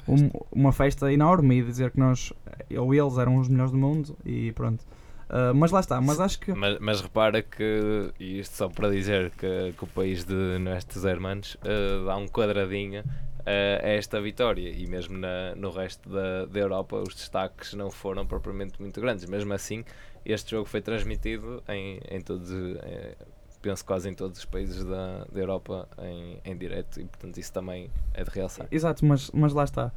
um- 0.07 0.29
uma 0.51 0.71
festa 0.71 1.11
enorme 1.11 1.59
e 1.59 1.63
dizer 1.63 1.91
que 1.91 1.99
nós 1.99 2.33
ou 2.77 2.93
eles 2.93 3.17
eram 3.17 3.37
os 3.37 3.47
melhores 3.47 3.71
do 3.71 3.77
mundo 3.77 4.15
e 4.25 4.51
pronto. 4.53 4.83
Ah, 5.29 5.53
mas 5.53 5.71
lá 5.71 5.79
está, 5.79 6.01
mas 6.01 6.19
acho 6.19 6.39
que 6.39 6.51
Mas, 6.53 6.77
mas 6.79 6.99
repara 7.01 7.41
que, 7.41 8.11
e 8.19 8.39
isto 8.39 8.53
só 8.57 8.67
para 8.67 8.89
dizer 8.89 9.31
que, 9.37 9.73
que 9.77 9.83
o 9.83 9.87
país 9.87 10.23
de 10.25 10.33
Nestes 10.59 11.05
Hermanos 11.05 11.55
eh, 11.63 12.03
dá 12.05 12.17
um 12.17 12.27
quadradinho 12.27 13.03
a 13.45 13.89
esta 13.89 14.21
vitória 14.21 14.69
e 14.69 14.87
mesmo 14.87 15.17
na, 15.17 15.55
no 15.55 15.71
resto 15.71 16.09
da, 16.09 16.45
da 16.45 16.59
Europa 16.59 16.97
os 16.97 17.15
destaques 17.15 17.73
não 17.73 17.89
foram 17.89 18.25
propriamente 18.25 18.81
muito 18.81 18.99
grandes. 18.99 19.25
Mesmo 19.25 19.53
assim, 19.53 19.83
este 20.25 20.51
jogo 20.51 20.65
foi 20.65 20.81
transmitido 20.81 21.63
em, 21.67 21.99
em 22.09 22.21
todos, 22.21 22.51
eh, 22.51 23.15
penso 23.61 23.85
quase 23.85 24.09
em 24.09 24.13
todos 24.13 24.39
os 24.39 24.45
países 24.45 24.83
da, 24.83 25.25
da 25.31 25.39
Europa 25.39 25.87
em, 25.99 26.39
em 26.43 26.57
direto 26.57 26.99
e 26.99 27.05
portanto 27.05 27.37
isso 27.37 27.51
também 27.53 27.89
é 28.13 28.23
de 28.23 28.29
realçar. 28.29 28.67
Exato, 28.71 29.05
mas, 29.05 29.31
mas 29.31 29.53
lá 29.53 29.63
está. 29.63 29.91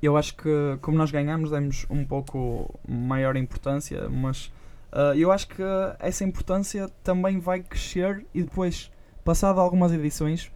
Eu 0.00 0.16
acho 0.16 0.36
que 0.36 0.78
como 0.80 0.96
nós 0.96 1.10
ganhamos 1.10 1.50
demos 1.50 1.86
um 1.90 2.04
pouco 2.04 2.78
maior 2.86 3.36
importância, 3.36 4.08
mas 4.08 4.52
ah, 4.92 5.12
eu 5.16 5.30
acho 5.30 5.48
que 5.48 5.62
essa 5.98 6.24
importância 6.24 6.88
também 7.02 7.38
vai 7.38 7.60
crescer 7.60 8.24
e 8.34 8.42
depois, 8.42 8.90
passado 9.24 9.60
algumas 9.60 9.92
edições, 9.92 10.50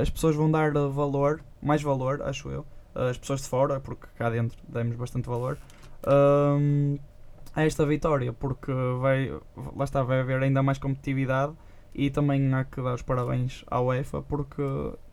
as 0.00 0.10
pessoas 0.10 0.34
vão 0.36 0.50
dar 0.50 0.76
ah, 0.76 0.88
valor, 0.88 1.42
mais 1.62 1.82
valor, 1.82 2.22
acho 2.22 2.48
eu, 2.50 2.64
ah, 2.94 3.08
as 3.10 3.18
pessoas 3.18 3.40
de 3.42 3.48
fora, 3.48 3.80
porque 3.80 4.06
cá 4.16 4.28
dentro 4.30 4.58
demos 4.68 4.96
bastante 4.96 5.28
valor, 5.28 5.58
ahm, 6.06 6.96
a 7.54 7.64
esta 7.64 7.84
vitória, 7.86 8.32
porque 8.32 8.72
vai, 9.00 9.30
lá 9.76 9.84
está, 9.84 10.02
vai 10.02 10.20
haver 10.20 10.42
ainda 10.42 10.62
mais 10.62 10.78
competitividade 10.78 11.52
e 11.94 12.08
também 12.10 12.52
há 12.54 12.64
que 12.64 12.80
dar 12.80 12.94
os 12.94 13.02
parabéns 13.02 13.64
à 13.70 13.80
UEFA, 13.80 14.22
porque 14.22 14.62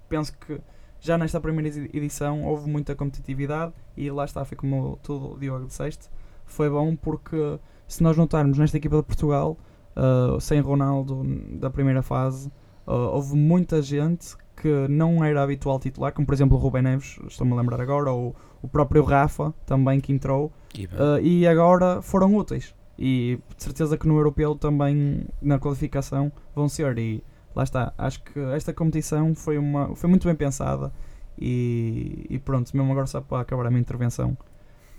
penso 0.08 0.38
que 0.38 0.60
já 1.02 1.18
nesta 1.18 1.40
primeira 1.40 1.68
edi- 1.70 1.90
edição 1.98 2.44
houve 2.46 2.70
muita 2.70 2.96
competitividade 2.96 3.74
e 3.96 4.10
lá 4.10 4.24
está, 4.26 4.44
foi 4.46 4.58
como 4.58 4.98
tu, 5.04 5.38
Diogo, 5.40 5.66
disseste, 5.66 6.10
foi 6.46 6.70
bom 6.70 6.96
porque 6.96 7.60
se 7.88 8.02
nós 8.04 8.16
notarmos 8.18 8.58
nesta 8.58 8.78
equipa 8.78 8.98
de 8.98 9.04
Portugal, 9.04 9.58
ah, 9.96 10.38
sem 10.40 10.60
Ronaldo 10.62 11.24
da 11.58 11.70
primeira 11.70 12.02
fase, 12.02 12.50
ah, 12.88 12.94
houve 12.94 13.36
muita 13.36 13.82
gente 13.82 14.36
que 14.62 14.88
não 14.90 15.24
era 15.24 15.42
habitual 15.42 15.80
titular, 15.80 16.12
como 16.12 16.26
por 16.26 16.34
exemplo 16.34 16.58
o 16.58 16.60
Rubem 16.60 16.82
Neves, 16.82 17.18
estou-me 17.28 17.54
a 17.54 17.56
lembrar 17.56 17.80
agora, 17.82 18.12
ou 18.12 18.36
o 18.62 18.68
próprio 18.68 19.04
Rafa 19.04 19.54
também 19.66 20.00
que 20.00 20.12
entrou, 20.12 20.52
E, 20.76 20.88
ah, 20.94 21.20
e 21.22 21.48
agora 21.48 22.02
foram 22.02 22.36
úteis. 22.36 22.76
E 22.98 23.40
de 23.58 23.64
certeza 23.64 23.98
que 23.98 24.08
no 24.08 24.18
europeu 24.18 24.56
também 24.56 25.26
na 25.42 25.58
qualificação 25.58 26.32
vão 26.54 26.68
ser. 26.68 26.98
E 26.98 27.24
lá 27.56 27.64
está, 27.64 27.94
acho 27.98 28.22
que 28.22 28.40
esta 28.54 28.74
competição 28.74 29.34
foi, 29.34 29.58
uma, 29.58 29.96
foi 29.96 30.10
muito 30.10 30.28
bem 30.28 30.36
pensada. 30.36 30.92
E, 31.38 32.26
e 32.30 32.38
pronto, 32.38 32.76
mesmo 32.76 32.92
agora 32.92 33.08
só 33.08 33.22
para 33.22 33.42
acabar 33.42 33.66
a 33.66 33.70
minha 33.70 33.80
intervenção, 33.80 34.38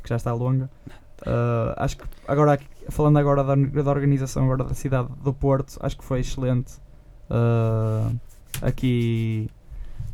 que 0.03 0.09
já 0.09 0.17
está 0.17 0.33
longa. 0.33 0.71
ah, 1.27 1.75
acho 1.77 1.99
que 1.99 2.05
agora, 2.27 2.59
falando 2.89 3.19
agora 3.19 3.45
da, 3.45 3.55
da 3.55 3.91
organização 3.91 4.45
agora 4.45 4.65
da 4.65 4.75
cidade 4.75 5.11
do 5.23 5.35
Porto, 5.35 5.77
acho 5.81 5.99
que 5.99 6.05
foi 6.05 6.21
excelente 6.21 6.81
ah, 7.29 8.11
aqui 8.63 9.49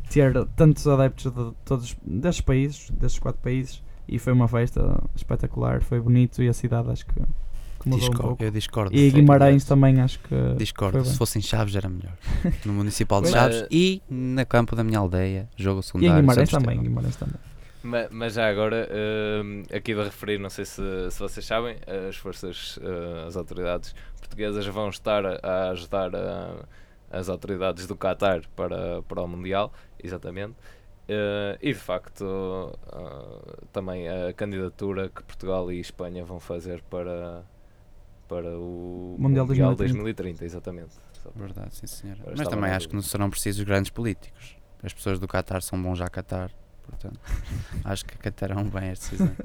ter 0.09 0.33
tantos 0.55 0.87
adeptos 0.87 1.31
de 1.31 1.51
todos 1.65 1.95
destes 2.05 2.41
países, 2.41 2.89
destes 2.91 3.19
quatro 3.19 3.41
países, 3.41 3.83
e 4.07 4.17
foi 4.17 4.31
uma 4.33 4.47
festa 4.47 5.03
espetacular, 5.15 5.81
foi 5.81 5.99
bonito 5.99 6.41
e 6.41 6.47
a 6.47 6.53
cidade 6.53 6.89
acho 6.89 7.05
que, 7.05 7.13
que 7.13 7.89
mudou 7.89 7.97
um 7.97 8.09
Discordo, 8.09 8.21
pouco. 8.29 8.43
eu 8.43 8.51
discordo. 8.51 8.95
E 8.95 9.11
Foi- 9.11 9.19
Guimarães 9.19 9.65
também 9.65 9.99
acho 9.99 10.19
que 10.19 10.35
Discordo. 10.57 11.03
Se 11.03 11.09
bem. 11.09 11.17
fosse 11.17 11.39
em 11.39 11.41
Chaves 11.41 11.75
era 11.75 11.89
melhor. 11.89 12.13
No 12.65 12.73
Municipal 12.73 13.21
de 13.21 13.29
Mas- 13.31 13.33
Chaves 13.39 13.67
e 13.69 14.01
na 14.09 14.45
campo 14.45 14.75
da 14.75 14.83
minha 14.83 14.99
aldeia, 14.99 15.49
jogo 15.57 15.81
E 15.81 15.83
secundário. 15.83 16.21
Guimarães 16.21 16.49
Santos 16.49 16.65
também. 16.65 16.81
Guimarães 16.81 17.15
também. 17.17 17.35
Ma- 17.83 18.07
Mas, 18.11 18.33
já 18.33 18.49
agora, 18.49 18.89
hum, 19.43 19.63
aqui 19.73 19.93
de 19.93 20.01
referir, 20.03 20.39
não 20.39 20.49
sei 20.49 20.65
se, 20.65 20.81
se 21.11 21.19
vocês 21.19 21.45
sabem, 21.45 21.75
as 22.09 22.15
forças, 22.17 22.77
uh, 22.77 23.27
as 23.27 23.35
autoridades 23.37 23.93
portuguesas 24.19 24.65
vão 24.67 24.89
estar 24.89 25.25
a, 25.25 25.39
a 25.43 25.69
ajudar 25.71 26.13
a- 26.15 26.55
as 27.09 27.29
autoridades 27.29 27.87
do 27.87 27.95
Qatar 27.95 28.41
para, 28.55 29.01
para 29.03 29.21
o 29.21 29.27
Mundial, 29.27 29.71
exatamente. 30.01 30.55
Uh, 31.07 31.55
e 31.61 31.71
de 31.71 31.79
facto, 31.79 32.21
uh, 32.23 33.67
também 33.71 34.09
a 34.09 34.33
candidatura 34.33 35.07
que 35.07 35.23
Portugal 35.23 35.71
e 35.71 35.79
Espanha 35.79 36.25
vão 36.25 36.37
fazer 36.37 36.81
para, 36.89 37.45
para 38.27 38.57
o 38.59 39.15
Mundial 39.17 39.45
2030. 39.45 39.75
2030, 39.77 40.45
exatamente. 40.45 40.95
Verdade, 41.35 41.75
sim 41.75 41.87
senhora. 41.87 42.19
Mas 42.37 42.47
também 42.47 42.71
acho 42.71 42.89
que 42.89 42.95
não 42.95 43.01
serão 43.01 43.29
precisos 43.29 43.63
grandes 43.63 43.89
políticos. 43.89 44.57
As 44.83 44.93
pessoas 44.93 45.19
do 45.19 45.27
Qatar 45.27 45.61
são 45.61 45.81
bons 45.81 46.01
a 46.01 46.09
Qatar. 46.09 46.51
Portanto, 46.83 47.19
acho 47.83 48.05
que 48.05 48.15
acatarão 48.15 48.63
bem 48.65 48.89
esta 48.89 49.11
decisão. 49.11 49.35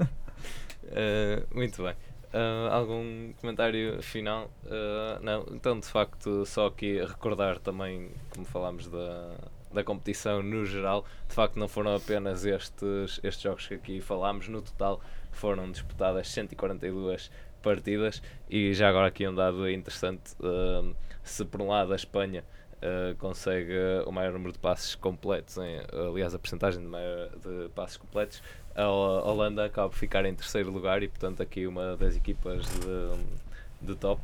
Uh, 0.83 1.55
muito 1.55 1.81
bem. 1.81 1.95
Uh, 2.33 2.67
algum 2.71 3.31
comentário 3.33 4.01
final? 4.01 4.49
Uh, 4.65 5.21
não, 5.21 5.45
então 5.51 5.79
de 5.79 5.85
facto, 5.85 6.43
só 6.47 6.65
aqui 6.65 6.99
recordar 7.05 7.59
também, 7.59 8.09
como 8.31 8.43
falámos 8.43 8.87
da, 8.87 9.35
da 9.71 9.83
competição 9.83 10.41
no 10.41 10.65
geral, 10.65 11.05
de 11.29 11.35
facto 11.35 11.59
não 11.59 11.67
foram 11.67 11.95
apenas 11.95 12.43
estes, 12.43 13.19
estes 13.21 13.39
jogos 13.39 13.67
que 13.67 13.75
aqui 13.75 14.01
falámos, 14.01 14.47
no 14.47 14.63
total 14.63 14.99
foram 15.31 15.71
disputadas 15.71 16.27
142 16.29 17.29
partidas 17.61 18.21
e 18.49 18.73
já 18.73 18.89
agora 18.89 19.07
aqui 19.07 19.27
um 19.27 19.35
dado 19.35 19.69
interessante, 19.69 20.33
uh, 20.39 20.95
se 21.23 21.45
por 21.45 21.61
um 21.61 21.67
lado 21.67 21.93
a 21.93 21.95
Espanha 21.95 22.43
uh, 22.83 23.15
consegue 23.17 23.73
o 24.05 24.11
maior 24.11 24.33
número 24.33 24.51
de 24.51 24.59
passes 24.59 24.93
completos, 24.95 25.57
aliás 25.57 26.35
a 26.35 26.39
percentagem 26.39 26.81
de, 26.81 27.63
de 27.63 27.69
passes 27.69 27.97
completos, 27.97 28.43
a 28.75 28.87
Ho- 28.87 29.27
Holanda 29.27 29.65
acaba 29.65 29.89
por 29.89 29.97
ficar 29.97 30.25
em 30.25 30.35
terceiro 30.35 30.71
lugar 30.71 31.01
e 31.01 31.07
portanto 31.07 31.41
aqui 31.41 31.65
uma 31.65 31.95
das 31.97 32.15
equipas 32.15 32.63
de, 32.65 33.87
de 33.87 33.95
top 33.95 34.21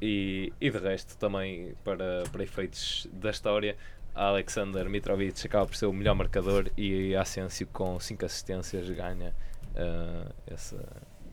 e, 0.00 0.52
e 0.60 0.70
de 0.70 0.78
resto 0.78 1.16
também 1.18 1.74
para, 1.84 2.24
para 2.32 2.42
efeitos 2.42 3.06
da 3.12 3.30
história 3.30 3.76
Alexander 4.14 4.88
Mitrovic 4.88 5.46
acaba 5.46 5.66
por 5.66 5.76
ser 5.76 5.86
o 5.86 5.92
melhor 5.92 6.14
marcador 6.14 6.70
e 6.76 7.14
Asensio 7.16 7.66
com 7.72 7.98
5 7.98 8.26
assistências 8.26 8.88
ganha 8.90 9.34
eh, 9.74 10.52
esse, 10.52 10.76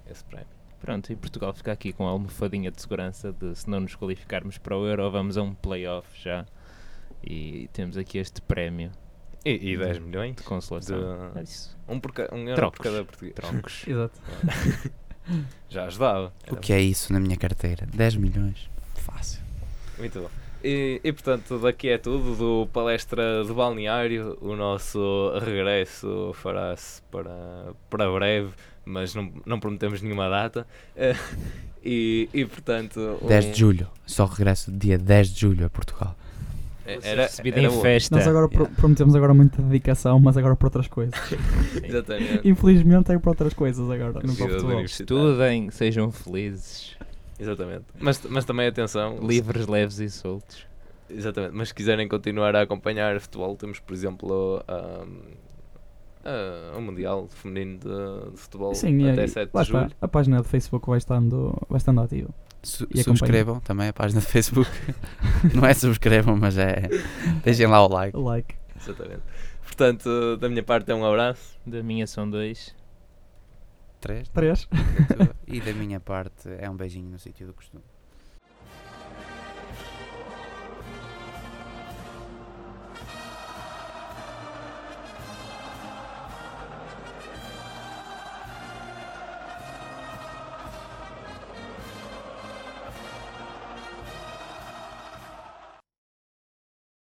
esse 0.09 0.23
prémio. 0.23 0.58
Pronto, 0.79 1.11
e 1.11 1.15
Portugal 1.15 1.53
fica 1.53 1.71
aqui 1.71 1.91
com 1.91 2.07
a 2.07 2.11
almofadinha 2.11 2.71
de 2.71 2.81
segurança 2.81 3.33
de 3.33 3.53
se 3.55 3.69
não 3.69 3.81
nos 3.81 3.95
qualificarmos 3.95 4.57
para 4.57 4.77
o 4.77 4.87
Euro, 4.87 5.11
vamos 5.11 5.37
a 5.37 5.41
um 5.43 5.53
playoff 5.53 6.07
já. 6.21 6.45
E 7.23 7.69
temos 7.73 7.97
aqui 7.97 8.17
este 8.17 8.41
prémio 8.41 8.91
E, 9.43 9.73
e 9.73 9.77
10 9.77 9.99
milhões? 9.99 10.35
de 10.37 10.43
consolação. 10.43 11.31
De- 11.33 11.39
É 11.39 11.43
isso. 11.43 11.77
Um, 11.87 11.99
por 11.99 12.13
ca- 12.13 12.29
um 12.31 12.39
euro 12.47 12.55
Trocos. 12.55 12.77
por 12.77 12.83
cada 12.83 13.03
português. 13.03 13.33
Trocos. 13.35 13.83
Exato. 13.87 14.19
Já 15.69 15.85
ajudava. 15.85 16.33
O 16.49 16.55
que 16.55 16.73
é 16.73 16.81
isso 16.81 17.11
na 17.13 17.19
minha 17.19 17.35
carteira? 17.37 17.85
10 17.93 18.15
milhões. 18.15 18.69
Fácil. 18.95 19.41
Muito 19.97 20.21
bom. 20.21 20.29
E, 20.63 20.99
e, 21.03 21.13
portanto, 21.13 21.59
daqui 21.59 21.89
é 21.89 21.97
tudo 21.97 22.35
do 22.35 22.67
palestra 22.73 23.43
do 23.43 23.53
balneário. 23.53 24.37
O 24.41 24.55
nosso 24.55 25.31
regresso 25.39 26.31
fará-se 26.35 27.01
para, 27.03 27.73
para 27.89 28.11
breve, 28.11 28.51
mas 28.89 29.13
não, 29.15 29.31
não 29.45 29.59
prometemos 29.59 30.01
nenhuma 30.01 30.27
data. 30.29 30.65
Eh, 30.95 31.15
E, 31.83 32.27
e 32.33 32.43
portanto. 32.45 33.17
um- 33.21 33.27
10 33.27 33.45
de 33.53 33.59
julho. 33.59 33.87
Só 34.05 34.25
regresso 34.25 34.69
dia 34.69 34.97
10 34.97 35.29
de 35.33 35.39
julho 35.39 35.65
a 35.65 35.69
Portugal. 35.69 36.13
Era, 36.85 37.21
Recebida 37.23 37.59
era 37.61 37.67
em 37.71 37.81
festa. 37.81 38.15
Nós 38.17 38.27
agora 38.27 38.47
pro- 38.49 38.63
Yeah. 38.63 38.75
prometemos 38.75 39.15
agora 39.15 39.33
muita 39.33 39.61
dedicação, 39.61 40.19
mas 40.19 40.35
agora 40.35 40.55
por 40.55 40.65
outras 40.65 40.87
coisas. 40.87 41.13
Exatamente. 41.83 42.41
Infelizmente 42.47 43.11
é 43.11 43.19
por 43.19 43.29
outras 43.29 43.53
coisas 43.53 43.89
agora 43.89 44.13
no 44.13 44.33
Vida 44.33 44.47
do 44.47 44.53
futebol. 44.59 44.81
Estudem, 44.81 45.69
sejam 45.71 46.11
felizes, 46.11 46.97
Exatamente. 47.39 47.85
Mas, 47.99 48.19
mas 48.27 48.43
também 48.43 48.67
atenção. 48.67 49.19
livres, 49.25 49.65
leves 49.67 49.99
e 49.99 50.09
soltos. 50.09 50.65
Exatamente. 51.09 51.53
Mas 51.55 51.69
se 51.69 51.73
quiserem 51.75 52.07
continuar 52.09 52.55
a 52.55 52.63
acompanhar 52.63 53.19
futebol, 53.21 53.55
temos, 53.55 53.79
por 53.79 53.93
exemplo, 53.93 54.61
um, 54.67 55.17
a- 56.23 56.77
o 56.77 56.81
Mundial 56.81 57.27
Feminino 57.29 57.79
de, 57.79 58.31
de 58.31 58.37
Futebol 58.37 58.73
Sim, 58.75 58.97
e 58.99 59.09
até 59.09 59.21
aí, 59.23 59.27
7 59.27 59.51
lá 59.53 59.63
de 59.63 59.69
julho. 59.69 59.85
está, 59.85 59.95
a 60.01 60.07
página 60.07 60.37
do 60.37 60.43
Facebook 60.43 60.87
vai 60.89 60.97
estando, 60.97 61.55
vai 61.69 61.77
estando 61.77 62.01
ativa. 62.01 62.29
Su 62.61 62.85
E 62.93 63.01
subscrevam 63.03 63.59
também 63.61 63.87
a 63.87 63.93
página 63.93 64.19
do 64.19 64.25
Facebook. 64.27 64.69
Não 65.55 65.65
é 65.65 65.73
subscrevam, 65.73 66.35
mas 66.35 66.57
é. 66.57 66.89
Deixem 67.43 67.67
lá 67.67 67.85
o 67.85 67.87
like. 67.87 68.17
Like. 68.17 68.55
Exatamente. 68.75 69.21
Portanto, 69.63 70.35
da 70.37 70.49
minha 70.49 70.63
parte 70.63 70.91
é 70.91 70.95
um 70.95 71.05
abraço. 71.05 71.57
Da 71.65 71.81
minha 71.81 72.05
são 72.05 72.29
dois. 72.29 72.75
3. 74.01 74.27
Três. 74.29 74.67
E 75.47 75.59
da 75.61 75.73
minha 75.73 75.99
parte 75.99 76.49
é 76.57 76.69
um 76.69 76.75
beijinho 76.75 77.09
no 77.09 77.19
sítio 77.19 77.47
do 77.47 77.53
costume. 77.53 77.83